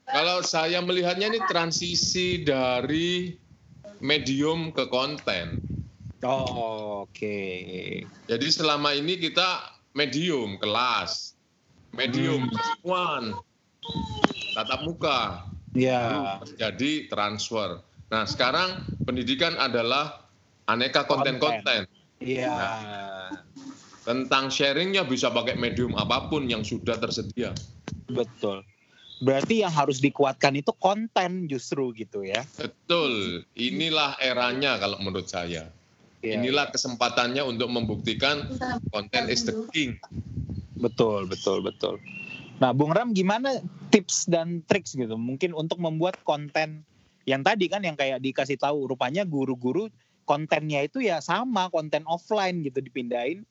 kalau 0.07 0.43
saya 0.43 0.83
melihatnya 0.83 1.31
ini 1.31 1.41
transisi 1.47 2.43
dari 2.43 3.46
medium 4.01 4.73
ke 4.73 4.89
konten 4.89 5.61
oh, 6.25 7.05
oke 7.05 7.13
okay. 7.13 8.03
jadi 8.31 8.47
selama 8.49 8.97
ini 8.97 9.21
kita 9.21 9.77
medium 9.97 10.61
kelas 10.61 11.37
medium 11.97 12.49
hmm. 12.85 13.37
tatap 14.57 14.81
muka 14.85 15.49
ya 15.73 16.39
jadi 16.59 17.09
transfer 17.09 17.81
nah 18.13 18.23
sekarang 18.25 18.87
pendidikan 19.05 19.57
adalah 19.59 20.29
aneka 20.67 21.07
konten-konten 21.07 21.87
Iya. 22.21 22.49
Nah, 22.49 23.29
tentang 24.07 24.49
sharingnya 24.49 25.05
bisa 25.05 25.29
pakai 25.29 25.59
medium 25.59 25.99
apa 25.99 26.31
pun 26.31 26.49
yang 26.49 26.65
sudah 26.65 26.97
tersedia. 26.97 27.53
Betul. 28.09 28.65
Berarti 29.17 29.65
yang 29.65 29.73
harus 29.73 29.97
dikuatkan 29.97 30.61
itu 30.61 30.77
konten 30.77 31.49
justru 31.49 31.93
gitu 31.97 32.21
ya. 32.21 32.45
Betul. 32.61 33.45
Inilah 33.57 34.21
eranya 34.21 34.77
kalau 34.77 35.01
menurut 35.01 35.25
saya. 35.29 35.73
Ya, 36.21 36.37
Inilah 36.37 36.69
kesempatannya 36.69 37.41
untuk 37.45 37.73
membuktikan 37.73 38.45
konten 38.93 39.23
is 39.33 39.49
the 39.49 39.57
king. 39.73 39.97
Betul, 40.77 41.25
betul, 41.25 41.65
betul. 41.65 41.97
Nah, 42.61 42.73
Bung 42.73 42.93
Ram 42.93 43.13
gimana 43.13 43.61
tips 43.89 44.29
dan 44.29 44.65
triks 44.65 44.97
gitu 44.97 45.17
mungkin 45.17 45.53
untuk 45.53 45.81
membuat 45.81 46.21
konten 46.25 46.85
yang 47.29 47.45
tadi 47.45 47.69
kan 47.69 47.85
yang 47.85 47.97
kayak 47.97 48.21
dikasih 48.21 48.57
tahu 48.57 48.89
rupanya 48.89 49.25
guru-guru 49.29 49.93
kontennya 50.25 50.85
itu 50.85 51.05
ya 51.05 51.21
sama 51.21 51.69
konten 51.69 52.03
offline 52.09 52.65
gitu 52.65 52.81
dipindahin 52.81 53.45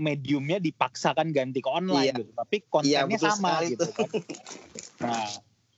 mediumnya 0.00 0.56
dipaksakan 0.56 1.30
ganti 1.30 1.60
ke 1.60 1.68
online 1.68 2.10
iya. 2.10 2.20
gitu, 2.24 2.32
tapi 2.32 2.56
kontennya 2.66 3.20
iya, 3.20 3.20
sama 3.20 3.60
gitu 3.68 3.84
kan. 3.92 4.08
Nah, 5.04 5.28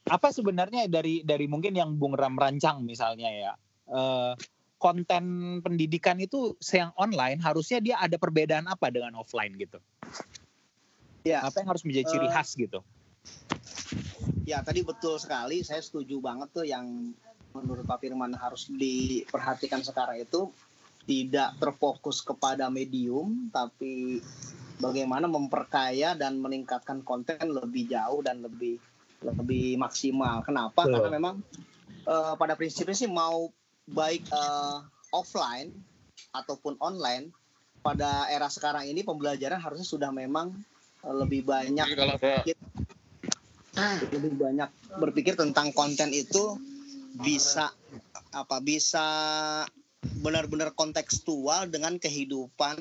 apa 0.07 0.29
sebenarnya 0.31 0.87
dari 0.87 1.27
dari 1.27 1.51
mungkin 1.51 1.75
yang 1.75 1.99
Bung 1.99 2.15
Ram 2.15 2.39
rancang 2.39 2.87
misalnya 2.87 3.29
ya, 3.29 3.53
eh, 3.91 4.33
konten 4.83 5.25
pendidikan 5.63 6.19
itu 6.19 6.59
yang 6.75 6.91
online 6.99 7.39
harusnya 7.39 7.79
dia 7.79 7.99
ada 8.03 8.19
perbedaan 8.19 8.67
apa 8.67 8.91
dengan 8.91 9.15
offline 9.19 9.55
gitu? 9.55 9.79
Ya. 11.23 11.43
Apa 11.47 11.63
yang 11.63 11.71
harus 11.71 11.87
menjadi 11.87 12.19
ciri 12.19 12.27
uh, 12.27 12.33
khas 12.35 12.59
gitu? 12.59 12.83
Ya 14.43 14.59
tadi 14.67 14.83
betul 14.83 15.23
sekali, 15.23 15.63
saya 15.63 15.79
setuju 15.79 16.19
banget 16.19 16.51
tuh 16.51 16.67
yang 16.67 17.15
menurut 17.55 17.87
Pak 17.87 18.03
Firman 18.03 18.35
harus 18.35 18.67
diperhatikan 18.67 19.87
sekarang 19.87 20.19
itu 20.19 20.51
tidak 21.03 21.59
terfokus 21.59 22.23
kepada 22.23 22.71
medium 22.71 23.51
tapi 23.51 24.23
bagaimana 24.79 25.31
memperkaya 25.31 26.19
dan 26.19 26.43
meningkatkan 26.43 27.03
konten 27.07 27.39
lebih 27.43 27.91
jauh 27.91 28.23
dan 28.23 28.43
lebih 28.43 28.83
lebih 29.23 29.79
maksimal. 29.79 30.43
Kenapa? 30.43 30.83
Karena 30.83 31.11
memang 31.11 31.39
uh, 32.07 32.35
pada 32.35 32.59
prinsipnya 32.59 32.95
sih 32.95 33.07
mau 33.07 33.51
baik 33.87 34.27
uh, 34.35 34.83
offline 35.15 35.71
ataupun 36.35 36.75
online 36.83 37.31
pada 37.83 38.31
era 38.31 38.47
sekarang 38.47 38.87
ini 38.87 39.03
pembelajaran 39.03 39.59
harusnya 39.59 39.87
sudah 39.87 40.11
memang 40.11 40.55
uh, 41.07 41.15
lebih 41.15 41.47
banyak 41.47 41.87
berpikir, 41.95 42.57
lebih 44.11 44.33
banyak 44.39 44.69
berpikir 44.99 45.35
tentang 45.39 45.71
konten 45.75 46.11
itu 46.11 46.59
bisa 47.13 47.71
apa 48.33 48.59
bisa 48.65 49.07
benar-benar 50.03 50.75
kontekstual 50.75 51.71
dengan 51.71 51.99
kehidupan 51.99 52.77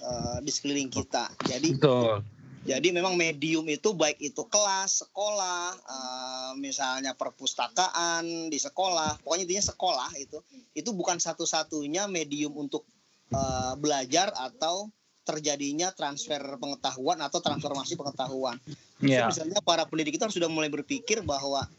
uh, 0.00 0.38
di 0.44 0.50
sekeliling 0.52 0.92
kita. 0.92 1.32
Jadi 1.48 1.76
Betul. 1.76 2.24
Jadi 2.66 2.90
memang 2.90 3.14
medium 3.14 3.62
itu 3.70 3.94
baik 3.94 4.18
itu 4.18 4.42
kelas, 4.50 5.06
sekolah, 5.06 5.70
uh, 5.86 6.52
misalnya 6.58 7.14
perpustakaan 7.14 8.50
di 8.50 8.58
sekolah, 8.58 9.22
pokoknya 9.22 9.46
intinya 9.46 9.64
sekolah 9.70 10.10
itu 10.18 10.42
itu 10.74 10.90
bukan 10.90 11.22
satu-satunya 11.22 12.10
medium 12.10 12.58
untuk 12.58 12.82
uh, 13.30 13.78
belajar 13.78 14.34
atau 14.34 14.90
terjadinya 15.22 15.94
transfer 15.94 16.42
pengetahuan 16.58 17.22
atau 17.22 17.38
transformasi 17.38 17.94
pengetahuan. 17.94 18.58
Yeah. 18.98 19.30
So, 19.30 19.46
misalnya 19.46 19.62
para 19.62 19.86
pendidik 19.86 20.18
itu 20.18 20.26
sudah 20.26 20.50
mulai 20.50 20.66
berpikir 20.66 21.22
bahwa 21.22 21.70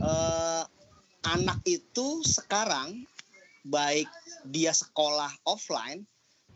uh, 0.00 0.64
anak 1.28 1.60
itu 1.68 2.24
sekarang 2.24 3.04
baik 3.66 4.08
dia 4.48 4.72
sekolah 4.72 5.30
offline, 5.44 6.04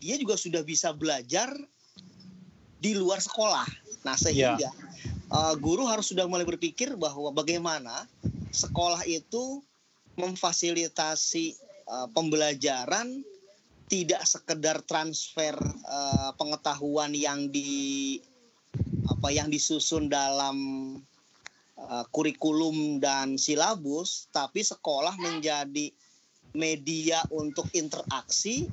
dia 0.00 0.16
juga 0.16 0.36
sudah 0.36 0.62
bisa 0.64 0.92
belajar 0.92 1.52
di 2.80 2.92
luar 2.92 3.20
sekolah. 3.20 3.64
Nah, 4.04 4.16
sehingga 4.16 4.60
yeah. 4.60 4.72
uh, 5.32 5.56
guru 5.56 5.88
harus 5.88 6.12
sudah 6.12 6.28
mulai 6.28 6.44
berpikir 6.44 6.92
bahwa 7.00 7.32
bagaimana 7.32 8.04
sekolah 8.52 9.02
itu 9.08 9.64
memfasilitasi 10.20 11.56
uh, 11.88 12.06
pembelajaran 12.12 13.24
tidak 13.88 14.24
sekedar 14.24 14.80
transfer 14.84 15.56
uh, 15.88 16.30
pengetahuan 16.36 17.12
yang 17.12 17.48
di 17.52 18.20
apa 19.08 19.28
yang 19.28 19.52
disusun 19.52 20.08
dalam 20.08 20.56
uh, 21.76 22.04
kurikulum 22.12 23.00
dan 23.00 23.36
silabus, 23.36 24.28
tapi 24.32 24.64
sekolah 24.64 25.16
menjadi 25.20 25.92
media 26.54 27.20
untuk 27.34 27.68
interaksi. 27.74 28.70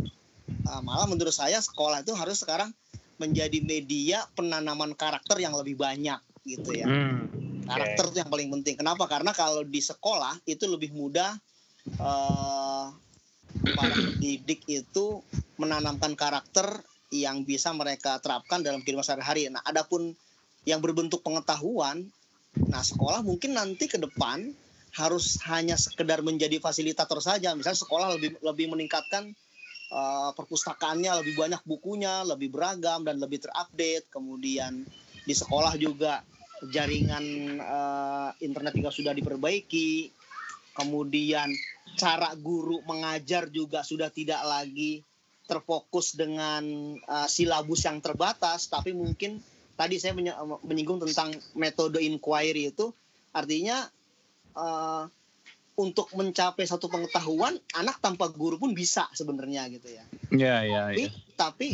Uh, 0.69 0.81
malah 0.85 1.09
menurut 1.09 1.33
saya 1.33 1.57
sekolah 1.57 2.05
itu 2.05 2.13
harus 2.13 2.39
sekarang 2.41 2.69
menjadi 3.17 3.61
media 3.61 4.25
penanaman 4.33 4.97
karakter 4.97 5.37
yang 5.37 5.53
lebih 5.53 5.77
banyak 5.77 6.17
gitu 6.45 6.73
ya. 6.73 6.89
Hmm, 6.89 7.29
karakter 7.65 8.09
itu 8.09 8.17
yang 8.21 8.31
paling 8.31 8.49
penting. 8.49 8.75
Kenapa? 8.81 9.05
Karena 9.05 9.33
kalau 9.33 9.61
di 9.61 9.77
sekolah 9.77 10.41
itu 10.49 10.65
lebih 10.65 10.93
mudah 10.93 11.37
uh, 12.01 12.89
para 13.77 13.93
pendidik 13.93 14.65
itu 14.65 15.21
menanamkan 15.61 16.17
karakter 16.17 16.81
yang 17.13 17.43
bisa 17.43 17.75
mereka 17.75 18.17
terapkan 18.23 18.63
dalam 18.63 18.81
kehidupan 18.81 19.05
sehari-hari. 19.05 19.51
Nah, 19.51 19.61
adapun 19.67 20.15
yang 20.63 20.79
berbentuk 20.79 21.21
pengetahuan, 21.21 22.07
nah 22.55 22.81
sekolah 22.81 23.21
mungkin 23.21 23.57
nanti 23.57 23.85
ke 23.85 23.99
depan 23.99 24.49
harus 24.91 25.39
hanya 25.47 25.79
sekedar 25.79 26.19
menjadi 26.19 26.59
fasilitator 26.59 27.23
saja. 27.23 27.55
Misalnya 27.55 27.79
sekolah 27.79 28.07
lebih 28.19 28.39
lebih 28.43 28.71
meningkatkan 28.75 29.31
uh, 29.91 30.31
perpustakaannya 30.35 31.23
lebih 31.23 31.39
banyak 31.39 31.61
bukunya, 31.63 32.27
lebih 32.27 32.51
beragam 32.51 33.07
dan 33.07 33.19
lebih 33.19 33.39
terupdate. 33.43 34.07
Kemudian 34.11 34.83
di 35.23 35.33
sekolah 35.35 35.79
juga 35.79 36.23
jaringan 36.67 37.25
uh, 37.59 38.29
internet 38.43 38.75
juga 38.75 38.91
sudah 38.91 39.13
diperbaiki. 39.15 40.11
Kemudian 40.71 41.51
cara 41.99 42.31
guru 42.39 42.79
mengajar 42.87 43.51
juga 43.51 43.83
sudah 43.83 44.07
tidak 44.07 44.39
lagi 44.43 45.03
terfokus 45.47 46.15
dengan 46.15 46.63
uh, 47.03 47.27
silabus 47.27 47.83
yang 47.83 47.99
terbatas, 47.99 48.71
tapi 48.71 48.95
mungkin 48.95 49.43
tadi 49.75 49.99
saya 49.99 50.15
menyinggung 50.63 51.03
tentang 51.03 51.35
metode 51.59 51.99
inquiry 51.99 52.71
itu 52.71 52.95
artinya 53.35 53.83
uh, 54.55 55.05
untuk 55.79 56.11
mencapai 56.13 56.67
satu 56.67 56.91
pengetahuan 56.91 57.55
anak 57.73 57.97
tanpa 58.03 58.29
guru 58.29 58.59
pun 58.59 58.75
bisa 58.75 59.07
sebenarnya 59.15 59.65
gitu 59.71 59.87
ya. 59.89 60.05
Iya 60.29 60.55
iya. 60.67 60.81
Tapi, 60.91 61.03
ya. 61.03 61.09
tapi 61.39 61.67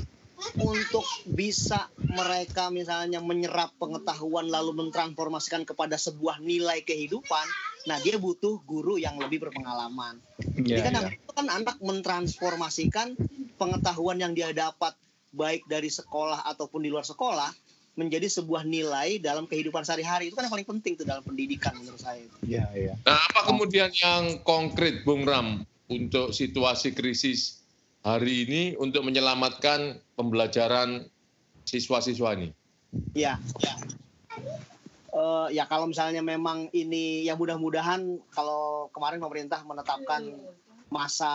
untuk 0.61 1.03
bisa 1.25 1.89
mereka 1.97 2.69
misalnya 2.69 3.17
menyerap 3.17 3.73
pengetahuan 3.81 4.47
lalu 4.47 4.85
mentransformasikan 4.85 5.65
kepada 5.65 5.97
sebuah 5.97 6.37
nilai 6.39 6.85
kehidupan, 6.85 7.45
nah 7.89 7.97
dia 8.05 8.21
butuh 8.21 8.61
guru 8.61 9.01
yang 9.01 9.17
lebih 9.17 9.49
berpengalaman. 9.49 10.21
Ya, 10.61 10.77
Jadi 10.77 10.81
kan 10.85 10.93
ya. 10.93 11.09
itu 11.17 11.31
kan 11.33 11.47
anak 11.49 11.77
mentransformasikan 11.81 13.17
pengetahuan 13.57 14.21
yang 14.21 14.37
dia 14.37 14.53
dapat 14.53 14.93
baik 15.33 15.65
dari 15.65 15.89
sekolah 15.89 16.45
ataupun 16.45 16.85
di 16.85 16.89
luar 16.93 17.03
sekolah 17.03 17.49
menjadi 17.97 18.29
sebuah 18.29 18.61
nilai 18.61 19.17
dalam 19.17 19.49
kehidupan 19.49 19.81
sehari-hari 19.81 20.29
itu 20.29 20.37
kan 20.37 20.45
yang 20.45 20.53
paling 20.53 20.69
penting 20.69 20.93
tuh 20.93 21.03
dalam 21.03 21.25
pendidikan 21.25 21.73
menurut 21.73 21.97
saya. 21.97 22.21
Iya, 22.45 22.69
iya. 22.77 22.93
Nah, 23.01 23.17
apa 23.17 23.49
kemudian 23.49 23.89
yang 23.89 24.37
konkret 24.45 25.01
Bung 25.01 25.25
Ram 25.25 25.65
untuk 25.89 26.29
situasi 26.29 26.93
krisis 26.93 27.65
hari 28.05 28.45
ini 28.45 28.63
untuk 28.77 29.01
menyelamatkan 29.01 29.97
pembelajaran 30.13 31.09
siswa-siswa 31.65 32.37
ini? 32.37 32.53
Iya, 33.17 33.41
ya. 33.41 33.73
Uh, 35.17 35.49
ya 35.49 35.65
kalau 35.65 35.89
misalnya 35.89 36.21
memang 36.21 36.69
ini 36.77 37.25
ya 37.25 37.33
mudah-mudahan 37.33 38.21
kalau 38.29 38.93
kemarin 38.93 39.17
pemerintah 39.17 39.65
menetapkan 39.65 40.29
masa 40.93 41.33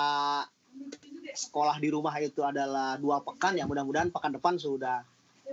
sekolah 1.35 1.83
di 1.83 1.91
rumah 1.91 2.15
itu 2.23 2.47
adalah 2.47 2.95
dua 3.03 3.19
pekan 3.27 3.59
ya 3.59 3.67
mudah-mudahan 3.67 4.15
pekan 4.15 4.39
depan 4.39 4.55
sudah 4.55 5.03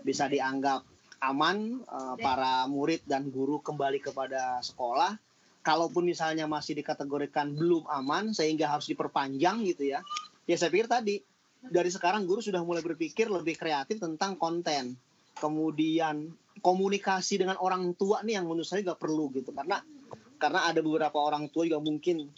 bisa 0.06 0.30
dianggap 0.30 0.86
aman 1.20 1.84
uh, 1.86 2.16
para 2.16 2.64
murid 2.72 3.04
dan 3.04 3.28
guru 3.28 3.60
kembali 3.60 4.00
kepada 4.00 4.60
sekolah. 4.64 5.20
Kalaupun 5.60 6.08
misalnya 6.08 6.48
masih 6.48 6.80
dikategorikan 6.80 7.52
belum 7.52 7.84
aman 7.92 8.32
sehingga 8.32 8.72
harus 8.72 8.88
diperpanjang 8.88 9.68
gitu 9.68 9.92
ya. 9.92 10.00
Ya 10.48 10.56
saya 10.56 10.72
pikir 10.72 10.88
tadi 10.88 11.20
dari 11.60 11.92
sekarang 11.92 12.24
guru 12.24 12.40
sudah 12.40 12.64
mulai 12.64 12.80
berpikir 12.80 13.28
lebih 13.28 13.60
kreatif 13.60 14.00
tentang 14.00 14.40
konten. 14.40 14.96
Kemudian 15.36 16.32
komunikasi 16.64 17.40
dengan 17.40 17.60
orang 17.60 17.96
tua 17.96 18.24
nih 18.24 18.40
yang 18.40 18.48
menurut 18.48 18.68
saya 18.68 18.84
juga 18.84 19.00
perlu 19.00 19.32
gitu 19.32 19.56
karena 19.56 19.80
karena 20.40 20.72
ada 20.72 20.80
beberapa 20.80 21.20
orang 21.20 21.52
tua 21.52 21.68
juga 21.68 21.84
mungkin 21.84 22.32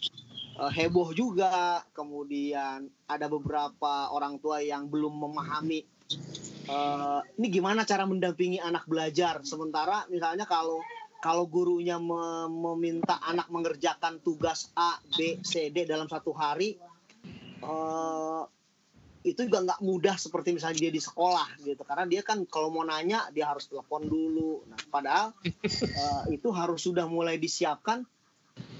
uh, 0.58 0.70
heboh 0.70 1.14
juga. 1.14 1.86
Kemudian 1.94 2.90
ada 3.06 3.26
beberapa 3.30 4.10
orang 4.10 4.42
tua 4.42 4.58
yang 4.58 4.90
belum 4.90 5.14
memahami 5.22 5.86
uh, 6.72 7.20
ini 7.36 7.46
gimana 7.52 7.84
cara 7.84 8.08
mendampingi 8.08 8.56
anak 8.58 8.88
belajar 8.88 9.44
sementara 9.44 10.08
misalnya 10.08 10.48
kalau 10.48 10.80
kalau 11.22 11.46
gurunya 11.46 12.02
meminta 12.50 13.22
anak 13.22 13.46
mengerjakan 13.46 14.18
tugas 14.26 14.74
A, 14.74 14.98
B, 15.14 15.38
C, 15.46 15.70
D 15.70 15.86
dalam 15.86 16.10
satu 16.10 16.34
hari, 16.34 16.74
uh, 17.62 18.42
itu 19.22 19.46
juga 19.46 19.62
nggak 19.62 19.80
mudah 19.86 20.18
seperti 20.18 20.50
misalnya 20.50 20.82
dia 20.82 20.90
di 20.90 20.98
sekolah 20.98 21.62
gitu. 21.62 21.86
Karena 21.86 22.10
dia 22.10 22.26
kan 22.26 22.42
kalau 22.50 22.74
mau 22.74 22.82
nanya 22.82 23.30
dia 23.30 23.46
harus 23.46 23.70
telepon 23.70 24.02
dulu. 24.02 24.66
Nah, 24.66 24.82
padahal 24.90 25.30
uh, 25.30 26.24
itu 26.34 26.50
harus 26.50 26.82
sudah 26.82 27.06
mulai 27.06 27.38
disiapkan 27.38 28.02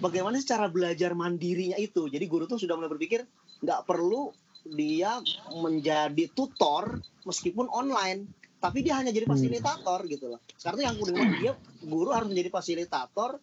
bagaimana 0.02 0.42
cara 0.42 0.66
belajar 0.66 1.14
mandirinya 1.14 1.78
itu. 1.78 2.10
Jadi 2.10 2.26
guru 2.26 2.50
tuh 2.50 2.58
sudah 2.58 2.74
mulai 2.74 2.90
berpikir 2.90 3.22
nggak 3.62 3.86
perlu 3.86 4.34
dia 4.66 5.18
menjadi 5.54 6.30
tutor 6.32 7.02
meskipun 7.26 7.66
online 7.70 8.30
tapi 8.62 8.86
dia 8.86 8.98
hanya 8.98 9.10
jadi 9.10 9.26
hmm. 9.26 9.34
fasilitator 9.34 10.00
hmm. 10.06 10.10
gitu 10.10 10.24
loh 10.34 10.40
sekarang 10.54 10.80
yang 10.86 10.96
udah 11.02 11.14
dia 11.42 11.52
guru 11.82 12.10
harus 12.14 12.30
menjadi 12.30 12.50
fasilitator 12.54 13.42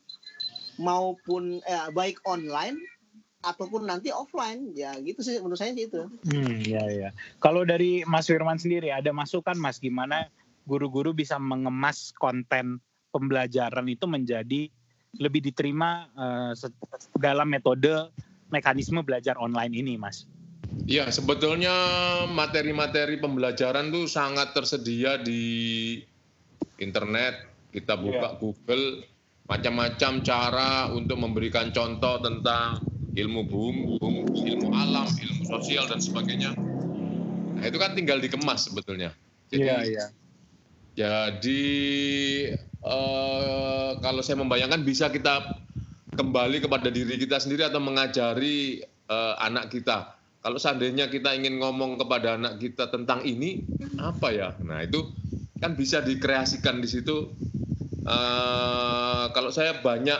maupun 0.80 1.60
eh, 1.68 1.90
baik 1.92 2.24
online 2.24 2.80
ataupun 3.40 3.88
nanti 3.88 4.12
offline 4.12 4.76
ya 4.76 4.96
gitu 5.00 5.24
sih 5.24 5.40
menurut 5.40 5.60
saya 5.60 5.72
sih 5.72 5.88
itu. 5.88 6.12
Hmm, 6.28 6.60
ya 6.60 6.84
ya. 6.92 7.10
Kalau 7.40 7.64
dari 7.64 8.04
Mas 8.04 8.28
Firman 8.28 8.60
sendiri 8.60 8.92
ada 8.92 9.16
masukan 9.16 9.56
Mas 9.56 9.80
gimana 9.80 10.28
guru-guru 10.68 11.16
bisa 11.16 11.40
mengemas 11.40 12.12
konten 12.20 12.84
pembelajaran 13.16 13.88
itu 13.88 14.06
menjadi 14.06 14.68
lebih 15.18 15.42
diterima 15.42 16.12
uh, 16.14 16.54
dalam 17.18 17.50
metode 17.50 18.12
mekanisme 18.54 19.02
belajar 19.02 19.40
online 19.40 19.74
ini, 19.74 19.98
Mas? 19.98 20.30
Ya, 20.86 21.10
sebetulnya 21.12 21.74
materi-materi 22.30 23.20
pembelajaran 23.20 23.92
tuh 23.92 24.06
sangat 24.08 24.54
tersedia 24.54 25.20
di 25.20 25.98
internet. 26.80 27.50
Kita 27.70 28.00
buka 28.00 28.34
yeah. 28.34 28.39
Google, 28.42 28.86
macam-macam 29.50 30.12
cara 30.26 30.89
untuk 30.94 31.18
memberikan 31.22 31.70
contoh 31.74 32.22
tentang 32.22 32.82
ilmu 33.13 33.42
bumi, 33.46 33.98
ilmu 34.34 34.70
alam, 34.74 35.06
ilmu 35.10 35.44
sosial 35.46 35.89
dan 35.89 36.00
sebagainya. 36.00 36.54
Nah, 37.60 37.65
itu 37.65 37.78
kan 37.78 37.94
tinggal 37.94 38.22
dikemas 38.22 38.70
sebetulnya. 38.70 39.13
Jadi, 39.50 39.65
yeah, 39.65 39.82
yeah. 39.86 40.10
jadi 41.38 41.63
uh, 42.86 43.98
kalau 44.00 44.22
saya 44.22 44.38
membayangkan 44.39 44.86
bisa 44.86 45.10
kita 45.10 45.58
kembali 46.13 46.62
kepada 46.65 46.89
diri 46.92 47.18
kita 47.18 47.39
sendiri 47.42 47.65
atau 47.65 47.82
mengajari 47.82 48.84
uh, 49.10 49.39
anak 49.42 49.74
kita. 49.74 50.19
Kalau 50.39 50.56
seandainya 50.56 51.12
kita 51.12 51.36
ingin 51.36 51.60
ngomong 51.60 51.99
kepada 51.99 52.39
anak 52.39 52.63
kita 52.63 52.88
tentang 52.88 53.28
ini, 53.28 53.60
apa 53.99 54.32
ya? 54.32 54.56
Nah 54.63 54.88
itu 54.88 55.04
kan 55.60 55.75
bisa 55.75 55.99
dikreasikan 55.99 56.80
di 56.80 56.88
situ. 56.88 57.28
Uh, 58.08 59.28
kalau 59.36 59.52
saya 59.52 59.84
banyak 59.84 60.17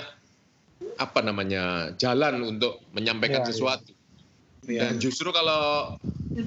apa 1.00 1.20
namanya 1.24 1.96
jalan 1.96 2.44
untuk 2.44 2.84
menyampaikan 2.92 3.48
ya, 3.48 3.48
sesuatu. 3.48 3.96
Ya. 4.68 4.92
Dan 4.92 5.00
justru 5.00 5.32
kalau 5.32 5.96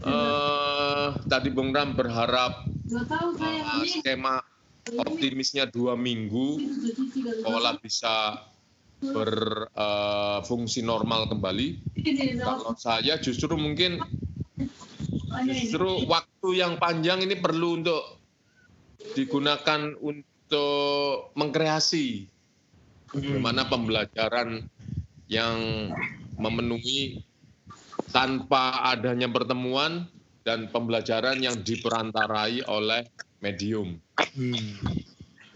uh, 0.05 1.09
tadi 1.27 1.49
Bung 1.49 1.73
Ram 1.73 1.97
berharap 1.97 2.69
uh, 2.69 3.85
skema 3.89 4.45
optimisnya 5.01 5.65
dua 5.65 5.97
minggu, 5.97 6.61
sekolah 7.41 7.81
bisa 7.81 8.45
berfungsi 9.03 10.81
uh, 10.81 10.87
normal 10.87 11.27
kembali. 11.27 11.67
Kalau 12.39 12.79
saya 12.79 13.19
justru 13.19 13.59
mungkin 13.59 13.99
justru 15.51 16.07
waktu 16.07 16.49
yang 16.55 16.79
panjang 16.79 17.27
ini 17.27 17.35
perlu 17.43 17.83
untuk 17.83 18.03
digunakan 19.19 19.99
untuk 19.99 21.35
mengkreasi 21.35 22.31
bagaimana 23.11 23.67
pembelajaran 23.67 24.71
yang 25.27 25.91
memenuhi 26.39 27.27
tanpa 28.15 28.87
adanya 28.93 29.27
pertemuan 29.27 30.07
dan 30.47 30.69
pembelajaran 30.71 31.39
yang 31.41 31.59
diperantarai 31.61 32.63
oleh 32.67 33.07
medium. 33.43 33.99
Hmm. 34.19 34.79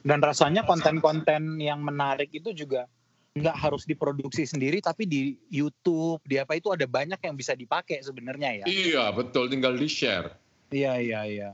Dan 0.07 0.23
rasanya 0.23 0.63
konten-konten 0.63 1.59
yang 1.59 1.83
menarik 1.83 2.31
itu 2.31 2.55
juga 2.55 2.87
nggak 3.37 3.57
harus 3.57 3.85
diproduksi 3.85 4.49
sendiri, 4.49 4.81
tapi 4.81 5.05
di 5.05 5.37
YouTube, 5.53 6.25
di 6.25 6.41
apa 6.41 6.57
itu 6.57 6.73
ada 6.73 6.89
banyak 6.89 7.21
yang 7.21 7.37
bisa 7.37 7.53
dipakai 7.53 8.01
sebenarnya 8.01 8.65
ya. 8.65 8.67
Iya 8.67 9.05
betul, 9.13 9.53
tinggal 9.53 9.77
di 9.77 9.87
share. 9.87 10.33
Iya 10.73 10.97
iya 10.97 11.21
iya. 11.29 11.51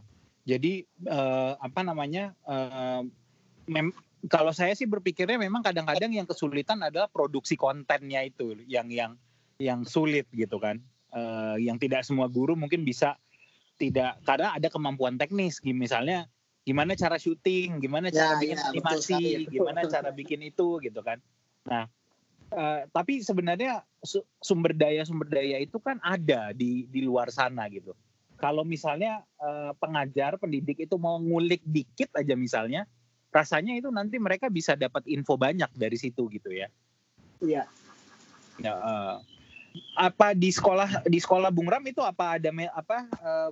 Jadi 0.47 0.87
uh, 1.11 1.59
apa 1.59 1.83
namanya? 1.83 2.39
Uh, 2.47 3.07
mem 3.67 3.91
kalau 4.31 4.55
saya 4.55 4.71
sih 4.79 4.87
berpikirnya 4.87 5.35
memang 5.35 5.67
kadang-kadang 5.67 6.15
yang 6.15 6.27
kesulitan 6.27 6.79
adalah 6.79 7.11
produksi 7.11 7.59
kontennya 7.59 8.23
itu 8.23 8.55
yang 8.71 8.87
yang 8.87 9.19
yang 9.59 9.83
sulit 9.83 10.31
gitu 10.31 10.63
kan 10.63 10.79
uh, 11.11 11.59
yang 11.59 11.79
tidak 11.79 12.07
semua 12.07 12.31
guru 12.31 12.55
mungkin 12.55 12.87
bisa 12.87 13.19
tidak 13.83 14.23
karena 14.23 14.55
ada 14.55 14.71
kemampuan 14.71 15.19
teknis 15.19 15.59
misalnya 15.67 16.31
gimana 16.63 16.95
cara 16.95 17.19
syuting 17.19 17.83
gimana 17.83 18.15
cara 18.15 18.39
ya, 18.39 18.43
bikin 18.43 18.59
ya, 18.59 18.67
animasi 18.71 19.21
gimana 19.51 19.81
cara 19.91 20.15
bikin 20.15 20.41
itu 20.47 20.79
gitu 20.79 21.03
kan 21.03 21.19
nah 21.67 21.87
uh, 22.53 22.87
tapi 22.91 23.23
sebenarnya 23.23 23.87
sumber 24.43 24.75
daya 24.75 25.07
sumber 25.07 25.31
daya 25.31 25.63
itu 25.63 25.79
kan 25.79 26.03
ada 26.03 26.51
di 26.51 26.87
di 26.91 27.07
luar 27.07 27.31
sana 27.31 27.71
gitu 27.71 27.95
kalau 28.43 28.67
misalnya 28.67 29.23
uh, 29.39 29.71
pengajar 29.79 30.35
pendidik 30.35 30.83
itu 30.83 30.99
mau 30.99 31.15
ngulik 31.23 31.63
dikit 31.63 32.11
aja 32.19 32.35
misalnya 32.35 32.91
rasanya 33.33 33.79
itu 33.79 33.89
nanti 33.89 34.21
mereka 34.21 34.53
bisa 34.53 34.77
dapat 34.77 35.07
info 35.09 35.41
banyak 35.41 35.73
dari 35.73 35.97
situ 35.97 36.29
gitu 36.29 36.53
ya. 36.53 36.69
Iya. 37.39 37.65
Ya, 38.61 38.75
uh, 38.77 39.17
apa 39.97 40.37
di 40.37 40.53
sekolah 40.53 41.09
di 41.09 41.17
sekolah 41.17 41.49
Bung 41.49 41.71
Ram 41.71 41.81
itu 41.89 42.05
apa 42.05 42.37
ada 42.37 42.53
me, 42.53 42.69
apa 42.69 43.09
uh, 43.25 43.49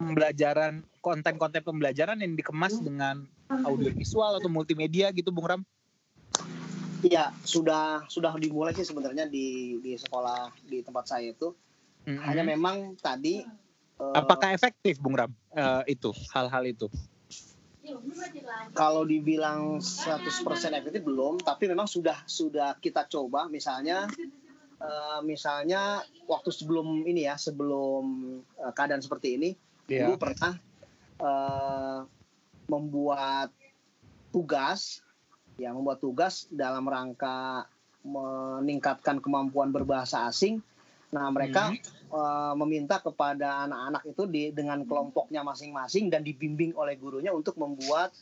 pembelajaran 0.00 0.82
konten-konten 0.98 1.62
pembelajaran 1.62 2.18
yang 2.18 2.34
dikemas 2.34 2.82
dengan 2.82 3.22
audiovisual 3.62 4.42
atau 4.42 4.50
multimedia 4.50 5.14
gitu 5.14 5.30
Bung 5.30 5.46
Ram? 5.46 5.62
Iya, 7.06 7.30
sudah 7.46 8.02
sudah 8.10 8.34
dimulai 8.34 8.74
sih 8.74 8.82
sebenarnya 8.82 9.30
di 9.30 9.78
di 9.78 9.94
sekolah 9.94 10.50
di 10.66 10.82
tempat 10.82 11.06
saya 11.06 11.30
itu. 11.30 11.54
Mm 12.02 12.18
-hmm. 12.18 12.26
Hanya 12.26 12.42
memang 12.42 12.76
tadi 12.98 13.46
uh, 14.02 14.14
apakah 14.18 14.50
efektif 14.50 14.98
Bung 14.98 15.14
Ram 15.14 15.30
uh, 15.54 15.86
itu 15.86 16.10
hal-hal 16.34 16.66
itu? 16.66 16.90
Kalau 18.74 19.06
dibilang 19.06 19.78
100% 19.78 20.26
efektif 20.74 21.06
belum, 21.06 21.38
tapi 21.38 21.70
memang 21.70 21.86
sudah 21.86 22.18
sudah 22.26 22.74
kita 22.82 23.06
coba 23.06 23.46
misalnya 23.46 24.10
uh, 24.82 25.22
misalnya 25.22 26.02
waktu 26.26 26.50
sebelum 26.50 27.06
ini 27.06 27.30
ya, 27.30 27.38
sebelum 27.38 28.02
uh, 28.58 28.72
keadaan 28.74 28.98
seperti 28.98 29.38
ini, 29.38 29.50
yeah. 29.86 30.10
dulu 30.10 30.18
pernah 30.18 30.58
uh, 31.22 32.02
membuat 32.66 33.54
tugas 34.34 35.05
ya 35.56 35.72
membuat 35.72 36.00
tugas 36.00 36.48
dalam 36.52 36.84
rangka 36.88 37.68
meningkatkan 38.06 39.18
kemampuan 39.18 39.74
berbahasa 39.74 40.30
asing. 40.30 40.62
Nah, 41.10 41.26
mereka 41.32 41.74
hmm 41.74 41.96
uh, 42.10 42.54
meminta 42.54 43.02
kepada 43.02 43.66
anak-anak 43.66 44.02
itu 44.06 44.22
di, 44.30 44.42
dengan 44.54 44.82
kelompoknya 44.86 45.42
masing-masing 45.42 46.06
dan 46.06 46.22
dibimbing 46.22 46.70
oleh 46.78 46.94
gurunya 46.94 47.34
untuk 47.34 47.58
membuat 47.58 48.14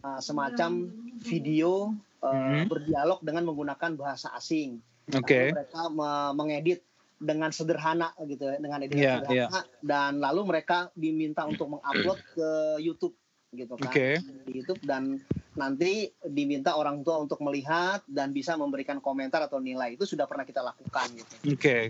uh, 0.00 0.20
semacam 0.20 0.88
video 1.20 1.92
uh, 2.24 2.32
hmm 2.32 2.72
berdialog 2.72 3.20
dengan 3.20 3.44
menggunakan 3.52 4.00
bahasa 4.00 4.32
asing. 4.36 4.80
Okay. 5.08 5.56
mereka 5.56 5.88
me- 5.88 6.32
mengedit 6.36 6.84
dengan 7.18 7.48
sederhana 7.48 8.12
gitu 8.28 8.44
ya, 8.44 8.60
dengan 8.60 8.78
editan 8.84 9.00
yeah, 9.02 9.16
sederhana 9.24 9.60
yeah. 9.64 9.80
dan 9.80 10.20
lalu 10.20 10.40
mereka 10.44 10.92
diminta 10.92 11.48
untuk 11.48 11.66
mengupload 11.72 12.20
ke 12.36 12.48
YouTube 12.84 13.16
gitu 13.48 13.80
kan 13.80 13.88
okay. 13.88 14.20
di 14.44 14.60
YouTube 14.60 14.84
dan 14.84 15.16
nanti 15.56 16.12
diminta 16.20 16.76
orang 16.76 17.00
tua 17.00 17.16
untuk 17.16 17.40
melihat 17.40 18.04
dan 18.04 18.36
bisa 18.36 18.54
memberikan 18.60 19.00
komentar 19.00 19.40
atau 19.40 19.56
nilai 19.56 19.96
itu 19.96 20.04
sudah 20.04 20.28
pernah 20.28 20.44
kita 20.44 20.60
lakukan 20.60 21.08
gitu. 21.16 21.34
Oke. 21.48 21.56
Okay. 21.56 21.82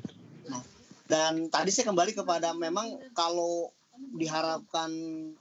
Nah, 0.47 0.63
dan 1.11 1.51
tadi 1.51 1.75
saya 1.75 1.91
kembali 1.91 2.15
kepada 2.15 2.55
memang 2.55 3.03
kalau 3.11 3.75
diharapkan 3.99 4.91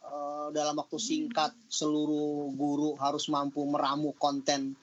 uh, 0.02 0.50
dalam 0.50 0.82
waktu 0.82 0.98
singkat 0.98 1.54
seluruh 1.70 2.50
guru 2.58 2.98
harus 2.98 3.30
mampu 3.30 3.62
meramu 3.70 4.18
konten 4.18 4.74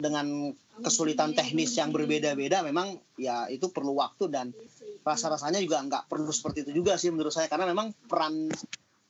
dengan 0.00 0.56
kesulitan 0.80 1.36
teknis 1.36 1.76
yang 1.76 1.92
berbeda-beda 1.92 2.64
memang 2.64 2.96
ya 3.20 3.52
itu 3.52 3.68
perlu 3.68 4.00
waktu 4.00 4.32
dan 4.32 4.56
rasa-rasanya 5.04 5.60
juga 5.60 5.84
nggak 5.84 6.08
perlu 6.08 6.32
seperti 6.32 6.64
itu 6.64 6.80
juga 6.80 6.96
sih 6.96 7.12
menurut 7.12 7.32
saya 7.32 7.52
karena 7.52 7.68
memang 7.68 7.92
peran 8.08 8.48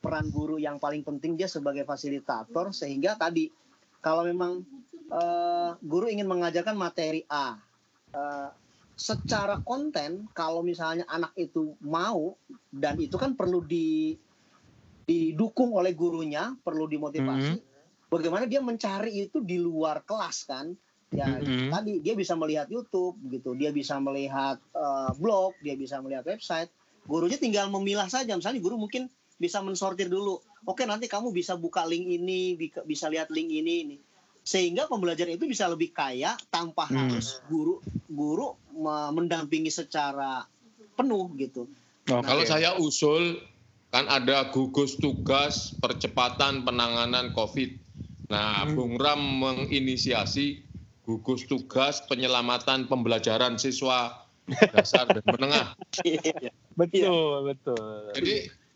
peran 0.00 0.32
guru 0.32 0.56
yang 0.56 0.80
paling 0.80 1.04
penting 1.04 1.36
dia 1.36 1.46
sebagai 1.46 1.84
fasilitator 1.84 2.72
sehingga 2.72 3.20
tadi 3.20 3.52
kalau 4.00 4.24
memang 4.24 4.64
uh, 5.12 5.76
guru 5.84 6.08
ingin 6.08 6.24
mengajarkan 6.24 6.72
materi 6.72 7.22
A 7.28 7.60
uh, 8.16 8.48
secara 8.96 9.60
konten 9.64 10.28
kalau 10.36 10.60
misalnya 10.60 11.04
anak 11.08 11.32
itu 11.36 11.76
mau 11.84 12.36
dan 12.72 13.00
itu 13.00 13.16
kan 13.16 13.36
perlu 13.36 13.64
di 13.64 14.16
didukung 15.10 15.74
oleh 15.74 15.90
gurunya, 15.90 16.54
perlu 16.62 16.86
dimotivasi. 16.86 17.58
Mm 17.58 17.58
-hmm. 17.58 18.06
Bagaimana 18.06 18.46
dia 18.46 18.62
mencari 18.62 19.26
itu 19.26 19.42
di 19.42 19.58
luar 19.58 20.06
kelas 20.06 20.46
kan? 20.46 20.70
Ya 21.10 21.26
mm 21.26 21.42
-hmm. 21.42 21.68
tadi 21.74 21.92
dia 21.98 22.14
bisa 22.14 22.38
melihat 22.38 22.70
YouTube 22.70 23.18
gitu, 23.26 23.58
dia 23.58 23.74
bisa 23.74 23.98
melihat 23.98 24.62
uh, 24.70 25.10
blog, 25.18 25.58
dia 25.58 25.74
bisa 25.74 25.98
melihat 25.98 26.22
website. 26.22 26.70
Gurunya 27.10 27.40
tinggal 27.42 27.66
memilah 27.74 28.06
saja. 28.06 28.30
Misalnya 28.38 28.62
guru 28.62 28.78
mungkin 28.78 29.10
bisa 29.40 29.64
mensortir 29.64 30.12
dulu. 30.12 30.36
Oke, 30.68 30.84
nanti 30.84 31.08
kamu 31.08 31.32
bisa 31.32 31.56
buka 31.56 31.88
link 31.88 32.04
ini, 32.04 32.54
bisa 32.84 33.08
lihat 33.08 33.32
link 33.32 33.48
ini 33.48 33.74
ini 33.88 33.96
sehingga 34.40 34.88
pembelajaran 34.88 35.36
itu 35.36 35.46
bisa 35.46 35.68
lebih 35.68 35.92
kaya 35.92 36.36
tanpa 36.48 36.88
hmm. 36.88 36.96
harus 36.96 37.38
guru 37.46 37.78
guru 38.08 38.56
mendampingi 39.12 39.68
secara 39.68 40.42
penuh 40.96 41.28
gitu. 41.36 41.68
Oh, 42.08 42.18
nah, 42.18 42.24
kalau 42.24 42.44
saya 42.48 42.74
usul 42.80 43.38
kan 43.92 44.08
ada 44.08 44.48
gugus 44.50 44.96
tugas 44.96 45.76
percepatan 45.78 46.64
penanganan 46.64 47.30
COVID. 47.36 47.78
Nah, 48.30 48.64
hmm. 48.64 48.74
Bung 48.78 48.96
Ram 48.96 49.20
menginisiasi 49.20 50.62
gugus 51.04 51.44
tugas 51.46 52.00
penyelamatan 52.06 52.86
pembelajaran 52.86 53.58
siswa 53.58 54.24
dasar 54.74 55.06
dan 55.10 55.22
menengah. 55.26 55.78
Iya, 56.02 56.50
betul, 56.80 57.54
betul. 57.54 58.14
Jadi 58.18 58.34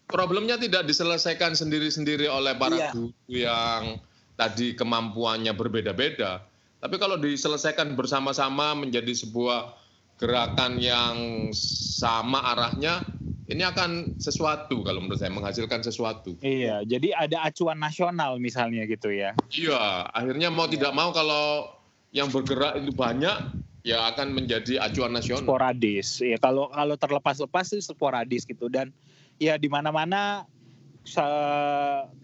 problemnya 0.08 0.60
tidak 0.60 0.84
diselesaikan 0.88 1.56
sendiri-sendiri 1.56 2.28
oleh 2.28 2.54
para 2.56 2.76
iya. 2.76 2.90
guru 2.92 3.12
yang 3.30 3.98
tadi 4.34 4.74
kemampuannya 4.74 5.54
berbeda-beda. 5.54 6.44
Tapi 6.84 6.96
kalau 7.00 7.16
diselesaikan 7.16 7.96
bersama-sama 7.96 8.76
menjadi 8.76 9.16
sebuah 9.16 9.72
gerakan 10.20 10.76
yang 10.78 11.48
sama 11.56 12.44
arahnya, 12.54 13.02
ini 13.48 13.64
akan 13.64 14.20
sesuatu 14.20 14.84
kalau 14.84 15.00
menurut 15.00 15.20
saya 15.20 15.32
menghasilkan 15.32 15.80
sesuatu. 15.80 16.36
Iya, 16.44 16.84
jadi 16.84 17.16
ada 17.16 17.48
acuan 17.48 17.80
nasional 17.80 18.36
misalnya 18.36 18.84
gitu 18.84 19.08
ya. 19.12 19.32
Iya, 19.48 20.08
akhirnya 20.12 20.52
mau 20.52 20.68
tidak 20.68 20.92
mau 20.92 21.08
kalau 21.10 21.72
yang 22.14 22.28
bergerak 22.30 22.78
itu 22.78 22.92
banyak, 22.94 23.36
ya 23.84 24.08
akan 24.12 24.32
menjadi 24.32 24.80
acuan 24.80 25.12
nasional. 25.12 25.44
Sporadis, 25.44 26.20
ya 26.24 26.40
kalau 26.40 26.72
kalau 26.72 26.96
terlepas-lepas 26.96 27.74
itu 27.74 27.82
sporadis 27.84 28.44
gitu 28.48 28.72
dan 28.72 28.92
ya 29.38 29.54
di 29.58 29.68
mana-mana 29.68 30.46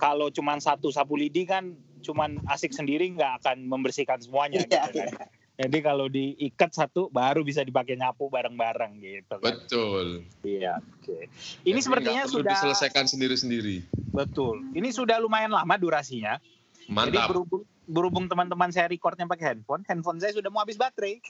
kalau 0.01 0.33
cuma 0.33 0.57
satu 0.57 0.89
sapu 0.89 1.15
lidi 1.19 1.45
kan 1.45 1.77
cuman 2.01 2.41
asik 2.49 2.73
sendiri 2.73 3.13
nggak 3.13 3.45
akan 3.45 3.69
membersihkan 3.69 4.19
semuanya 4.25 4.65
iya, 4.65 4.89
gitu 4.89 5.05
kan. 5.05 5.09
Iya. 5.13 5.39
Jadi 5.61 5.79
kalau 5.85 6.09
diikat 6.09 6.73
satu 6.73 7.13
baru 7.13 7.45
bisa 7.45 7.61
dipakai 7.61 7.93
nyapu 7.93 8.33
bareng-bareng 8.33 8.97
gitu 9.05 9.37
kan. 9.37 9.45
Betul. 9.45 10.25
Iya, 10.41 10.81
oke. 10.81 11.05
Okay. 11.05 11.23
Ini 11.69 11.77
Jadi 11.77 11.85
sepertinya 11.85 12.25
sudah 12.25 12.57
diselesaikan 12.57 13.05
sendiri-sendiri. 13.05 13.85
Betul. 14.17 14.65
Ini 14.73 14.89
sudah 14.89 15.21
lumayan 15.21 15.53
lama 15.53 15.77
durasinya. 15.77 16.41
Mantap. 16.89 17.13
Jadi 17.13 17.19
berhubung 17.29 17.63
berhubung 17.85 18.27
teman-teman 18.33 18.73
saya 18.73 18.89
recordnya 18.89 19.29
pakai 19.29 19.53
handphone, 19.53 19.85
handphone 19.85 20.17
saya 20.17 20.33
sudah 20.33 20.49
mau 20.49 20.65
habis 20.65 20.81
baterai. 20.81 21.21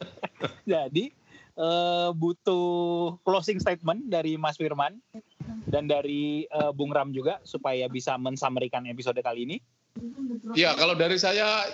Jadi 0.72 1.12
uh, 1.60 2.10
butuh 2.16 3.20
closing 3.22 3.60
statement 3.60 4.08
dari 4.08 4.40
Mas 4.40 4.56
Firman 4.56 4.96
dan 5.68 5.84
dari 5.84 6.48
uh, 6.50 6.72
Bung 6.72 6.90
Ram 6.90 7.12
juga 7.12 7.38
supaya 7.44 7.86
bisa 7.86 8.16
mensamerikan 8.16 8.88
episode 8.88 9.20
kali 9.20 9.44
ini. 9.44 9.56
Ya, 10.54 10.72
kalau 10.78 10.94
dari 10.94 11.18
saya 11.18 11.66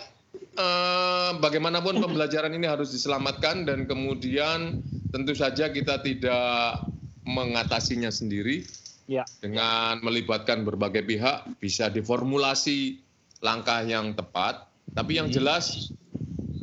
eh, 0.57 1.31
bagaimanapun 1.37 2.01
pembelajaran 2.01 2.53
ini 2.57 2.65
harus 2.65 2.89
diselamatkan 2.93 3.69
dan 3.69 3.85
kemudian 3.85 4.81
tentu 5.13 5.37
saja 5.37 5.69
kita 5.69 6.01
tidak 6.01 6.81
mengatasinya 7.29 8.09
sendiri. 8.09 8.65
Ya. 9.07 9.23
Dengan 9.39 10.03
melibatkan 10.03 10.67
berbagai 10.67 11.07
pihak 11.07 11.63
bisa 11.63 11.87
diformulasi 11.93 12.99
langkah 13.39 13.87
yang 13.87 14.19
tepat, 14.19 14.67
tapi 14.99 15.23
yang 15.23 15.31
hmm. 15.31 15.37
jelas 15.39 15.95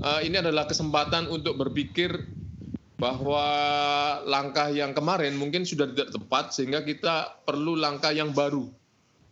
uh, 0.04 0.20
ini 0.20 0.44
adalah 0.44 0.68
kesempatan 0.68 1.32
untuk 1.32 1.56
berpikir 1.56 2.12
bahwa 2.94 3.46
langkah 4.30 4.70
yang 4.70 4.94
kemarin 4.94 5.34
mungkin 5.34 5.66
sudah 5.66 5.90
tidak 5.90 6.14
tepat 6.14 6.54
sehingga 6.54 6.86
kita 6.86 7.42
perlu 7.42 7.74
langkah 7.74 8.14
yang 8.14 8.32
baru 8.32 8.70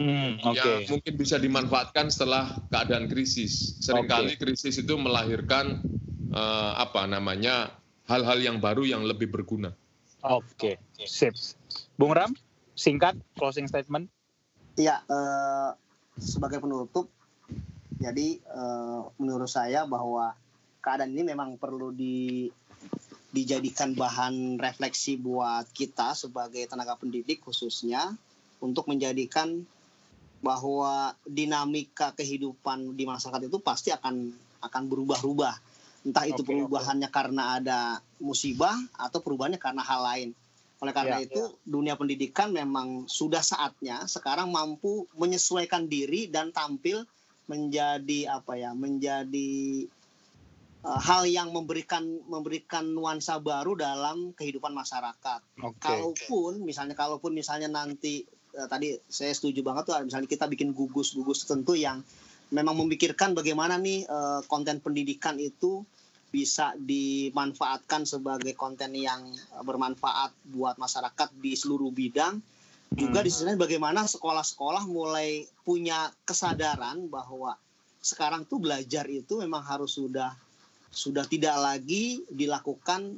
hmm, 0.01 0.31
okay. 0.41 0.57
yang 0.57 0.97
mungkin 0.97 1.13
bisa 1.13 1.37
dimanfaatkan 1.37 2.09
setelah 2.09 2.57
keadaan 2.73 3.05
krisis. 3.05 3.77
Seringkali 3.85 4.35
okay. 4.35 4.41
krisis 4.41 4.81
itu 4.81 4.97
melahirkan 4.97 5.79
uh, 6.33 6.73
apa 6.81 7.05
namanya 7.05 7.69
hal-hal 8.09 8.41
yang 8.41 8.57
baru 8.57 8.83
yang 8.83 9.05
lebih 9.05 9.29
berguna. 9.29 9.71
Oke, 10.21 10.77
okay. 10.77 11.05
sip. 11.05 11.33
Bung 11.97 12.13
Ram, 12.13 12.33
singkat 12.77 13.17
closing 13.37 13.65
statement. 13.65 14.09
Iya, 14.77 15.01
uh, 15.09 15.73
sebagai 16.17 16.61
penutup, 16.61 17.09
jadi 17.97 18.37
uh, 18.49 19.09
menurut 19.17 19.49
saya 19.49 19.85
bahwa 19.89 20.33
keadaan 20.81 21.13
ini 21.13 21.33
memang 21.33 21.57
perlu 21.57 21.93
di 21.93 22.49
dijadikan 23.31 23.95
bahan 23.95 24.59
refleksi 24.59 25.15
buat 25.15 25.63
kita 25.71 26.15
sebagai 26.19 26.67
tenaga 26.67 26.99
pendidik 26.99 27.39
khususnya 27.47 28.11
untuk 28.59 28.91
menjadikan 28.91 29.63
bahwa 30.43 31.15
dinamika 31.23 32.11
kehidupan 32.11 32.97
di 32.99 33.07
masyarakat 33.07 33.47
itu 33.47 33.57
pasti 33.63 33.89
akan 33.95 34.35
akan 34.61 34.83
berubah-ubah. 34.89 35.55
Entah 36.01 36.25
itu 36.25 36.41
okay, 36.41 36.49
perubahannya 36.49 37.07
okay. 37.07 37.17
karena 37.17 37.43
ada 37.61 37.79
musibah 38.17 38.73
atau 38.97 39.21
perubahannya 39.21 39.61
karena 39.61 39.85
hal 39.85 40.01
lain. 40.01 40.29
Oleh 40.81 40.93
karena 40.97 41.21
ya, 41.21 41.29
itu, 41.29 41.41
ya. 41.45 41.53
dunia 41.61 41.93
pendidikan 41.93 42.49
memang 42.49 43.05
sudah 43.05 43.45
saatnya 43.45 44.09
sekarang 44.09 44.49
mampu 44.49 45.05
menyesuaikan 45.13 45.85
diri 45.85 46.25
dan 46.25 46.49
tampil 46.49 47.05
menjadi 47.45 48.41
apa 48.41 48.57
ya, 48.57 48.73
menjadi 48.73 49.85
hal 50.81 51.29
yang 51.29 51.53
memberikan 51.53 52.01
memberikan 52.25 52.89
nuansa 52.89 53.37
baru 53.37 53.77
dalam 53.77 54.33
kehidupan 54.33 54.73
masyarakat. 54.73 55.39
Okay. 55.53 55.77
Kalaupun 55.77 56.65
misalnya 56.65 56.97
kalaupun 56.97 57.37
misalnya 57.37 57.69
nanti 57.69 58.25
uh, 58.57 58.65
tadi 58.65 58.97
saya 59.05 59.29
setuju 59.29 59.61
banget 59.61 59.93
tuh 59.93 59.95
misalnya 60.01 60.25
kita 60.25 60.49
bikin 60.49 60.73
gugus-gugus 60.73 61.45
tertentu 61.45 61.77
yang 61.77 62.01
memang 62.49 62.73
memikirkan 62.81 63.37
bagaimana 63.37 63.77
nih 63.77 64.09
uh, 64.09 64.41
konten 64.49 64.81
pendidikan 64.81 65.37
itu 65.37 65.85
bisa 66.31 66.73
dimanfaatkan 66.79 68.07
sebagai 68.07 68.55
konten 68.55 68.95
yang 68.95 69.35
bermanfaat 69.67 70.31
buat 70.47 70.79
masyarakat 70.79 71.29
di 71.37 71.59
seluruh 71.59 71.91
bidang. 71.91 72.39
Juga 72.91 73.19
hmm. 73.19 73.27
di 73.27 73.31
sini 73.31 73.53
bagaimana 73.59 74.07
sekolah-sekolah 74.07 74.87
mulai 74.87 75.43
punya 75.67 76.11
kesadaran 76.23 77.11
bahwa 77.11 77.55
sekarang 78.01 78.47
tuh 78.47 78.63
belajar 78.63 79.05
itu 79.11 79.43
memang 79.43 79.61
harus 79.61 79.99
sudah 79.99 80.33
sudah 80.91 81.23
tidak 81.25 81.55
lagi 81.55 82.21
dilakukan 82.27 83.17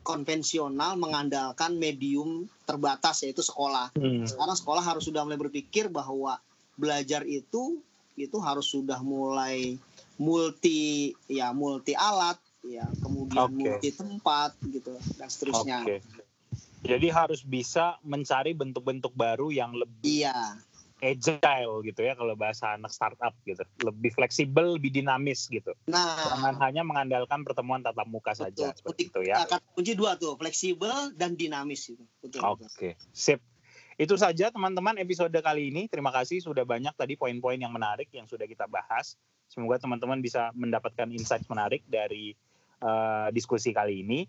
konvensional 0.00 0.96
mengandalkan 0.96 1.76
medium 1.76 2.48
terbatas 2.64 3.20
yaitu 3.28 3.44
sekolah. 3.44 3.92
Hmm. 3.92 4.24
Sekarang 4.24 4.56
sekolah 4.56 4.80
harus 4.80 5.04
sudah 5.04 5.20
mulai 5.20 5.36
berpikir 5.36 5.92
bahwa 5.92 6.40
belajar 6.80 7.28
itu 7.28 7.84
itu 8.16 8.36
harus 8.40 8.66
sudah 8.72 8.98
mulai 9.04 9.76
multi 10.18 11.14
ya 11.30 11.54
multi 11.54 11.94
alat 11.94 12.40
ya 12.66 12.82
kemudian 13.04 13.46
okay. 13.46 13.54
multi 13.54 13.88
tempat 13.92 14.50
gitu 14.64 14.96
dan 15.20 15.28
seterusnya. 15.28 15.84
Okay. 15.84 16.00
Jadi 16.78 17.10
harus 17.10 17.42
bisa 17.42 17.98
mencari 18.06 18.54
bentuk-bentuk 18.54 19.12
baru 19.12 19.52
yang 19.52 19.76
lebih 19.76 20.24
iya 20.24 20.56
agile 20.98 21.86
gitu 21.86 22.00
ya 22.02 22.18
kalau 22.18 22.34
bahasa 22.34 22.74
anak 22.74 22.90
startup 22.90 23.34
gitu. 23.46 23.62
Lebih 23.82 24.14
fleksibel 24.14 24.78
lebih 24.78 24.90
dinamis 24.90 25.46
gitu. 25.46 25.74
Nah. 25.86 26.18
Jangan 26.34 26.54
hanya 26.66 26.82
mengandalkan 26.82 27.46
pertemuan 27.46 27.82
tatap 27.82 28.06
muka 28.10 28.34
betul. 28.34 28.42
saja 28.50 28.66
seperti 28.74 29.02
itu 29.10 29.20
ya. 29.26 29.46
kata 29.46 29.62
kunci 29.74 29.92
dua 29.94 30.18
tuh 30.18 30.34
fleksibel 30.34 31.14
dan 31.14 31.38
dinamis 31.38 31.94
itu. 31.94 32.04
Oke 32.42 32.66
okay. 32.66 32.92
sip. 33.14 33.38
Itu 33.98 34.14
saja 34.14 34.54
teman-teman 34.54 34.94
episode 35.02 35.34
kali 35.34 35.74
ini. 35.74 35.90
Terima 35.90 36.14
kasih 36.14 36.38
sudah 36.38 36.62
banyak 36.62 36.94
tadi 36.94 37.18
poin-poin 37.18 37.58
yang 37.58 37.74
menarik 37.74 38.06
yang 38.14 38.30
sudah 38.30 38.46
kita 38.46 38.70
bahas. 38.70 39.18
Semoga 39.50 39.82
teman-teman 39.82 40.22
bisa 40.22 40.54
mendapatkan 40.54 41.10
insight 41.10 41.42
menarik 41.50 41.82
dari 41.90 42.34
uh, 42.78 43.26
diskusi 43.34 43.74
kali 43.74 44.06
ini. 44.06 44.20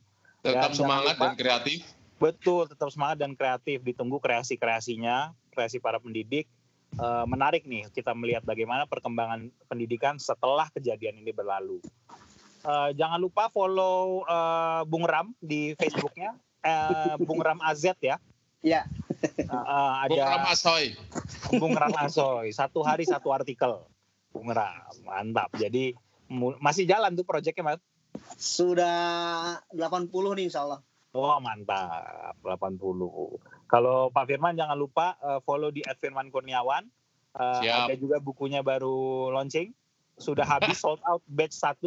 Tetap 0.41 0.73
dan 0.73 0.77
semangat 0.77 1.15
lupa, 1.21 1.25
dan 1.29 1.37
kreatif. 1.37 1.79
Betul 2.17 2.65
tetap 2.65 2.89
semangat 2.89 3.21
dan 3.21 3.37
kreatif. 3.37 3.85
Ditunggu 3.85 4.17
kreasi-kreasinya 4.17 5.37
kreasi 5.53 5.77
para 5.77 6.01
pendidik 6.01 6.49
uh, 6.97 7.25
menarik 7.29 7.67
nih 7.69 7.85
kita 7.93 8.15
melihat 8.17 8.41
bagaimana 8.41 8.89
perkembangan 8.89 9.53
pendidikan 9.69 10.17
setelah 10.17 10.71
kejadian 10.73 11.21
ini 11.21 11.29
berlalu. 11.29 11.83
Uh, 12.65 12.91
jangan 12.97 13.21
lupa 13.21 13.47
follow 13.53 14.25
uh, 14.25 14.83
Bung 14.89 15.05
Ram 15.05 15.31
di 15.39 15.77
Facebooknya, 15.77 16.35
uh, 16.65 17.15
Bung 17.21 17.39
Ram 17.39 17.61
AZ 17.61 17.85
ya. 18.01 18.17
Iya. 18.59 18.83
Uh, 19.47 19.55
uh, 19.55 19.91
ada 20.03 20.11
Bung 20.11 20.27
Ram 20.27 20.45
Asoy. 20.49 20.85
Bung 21.55 21.75
Ram 21.75 21.95
Asoy. 21.95 22.51
Satu 22.51 22.83
hari 22.83 23.07
satu 23.07 23.31
artikel. 23.31 23.83
Bung 24.35 24.51
Ram, 24.51 24.95
mantap. 25.07 25.49
Jadi 25.55 25.95
masih 26.59 26.85
jalan 26.85 27.15
tuh 27.15 27.25
proyeknya 27.25 27.75
mas? 27.75 27.81
Sudah 28.35 29.59
80 29.73 30.11
nih 30.11 30.45
insya 30.51 30.67
Allah. 30.67 30.79
Oh 31.15 31.39
mantap, 31.41 32.37
80. 32.45 33.58
Kalau 33.69 34.09
Pak 34.09 34.25
Firman 34.25 34.57
jangan 34.57 34.73
lupa 34.73 35.13
uh, 35.21 35.37
follow 35.45 35.69
di 35.69 35.85
@firman 36.01 36.33
Kurniawan. 36.33 36.89
Uh, 37.37 37.61
ada 37.61 37.93
juga 37.93 38.17
bukunya 38.17 38.65
baru 38.65 39.29
launching. 39.29 39.69
Sudah 40.17 40.43
habis 40.43 40.75
sold 40.83 40.99
out 41.05 41.21
batch 41.29 41.53
1. 41.53 41.77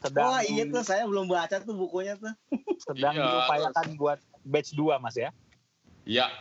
Sedang 0.00 0.30
oh 0.32 0.40
iya 0.40 0.64
tuh 0.64 0.82
saya 0.82 1.04
belum 1.04 1.28
baca 1.28 1.60
tuh 1.60 1.76
bukunya 1.76 2.16
tuh. 2.16 2.32
Sedang 2.88 3.12
iya, 3.12 3.28
diupayakan 3.28 3.86
buat 4.00 4.18
batch 4.40 4.72
2 4.72 4.96
Mas 5.04 5.20
ya. 5.20 5.30
Iya. 6.08 6.32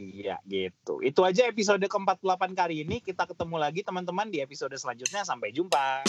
Iya 0.00 0.40
gitu. 0.48 1.04
Itu 1.04 1.26
aja 1.28 1.44
episode 1.44 1.84
ke-48 1.84 2.56
kali 2.56 2.88
ini. 2.88 3.04
Kita 3.04 3.28
ketemu 3.28 3.60
lagi 3.60 3.84
teman-teman 3.84 4.32
di 4.32 4.40
episode 4.40 4.72
selanjutnya. 4.72 5.28
Sampai 5.28 5.52
jumpa. 5.52 6.08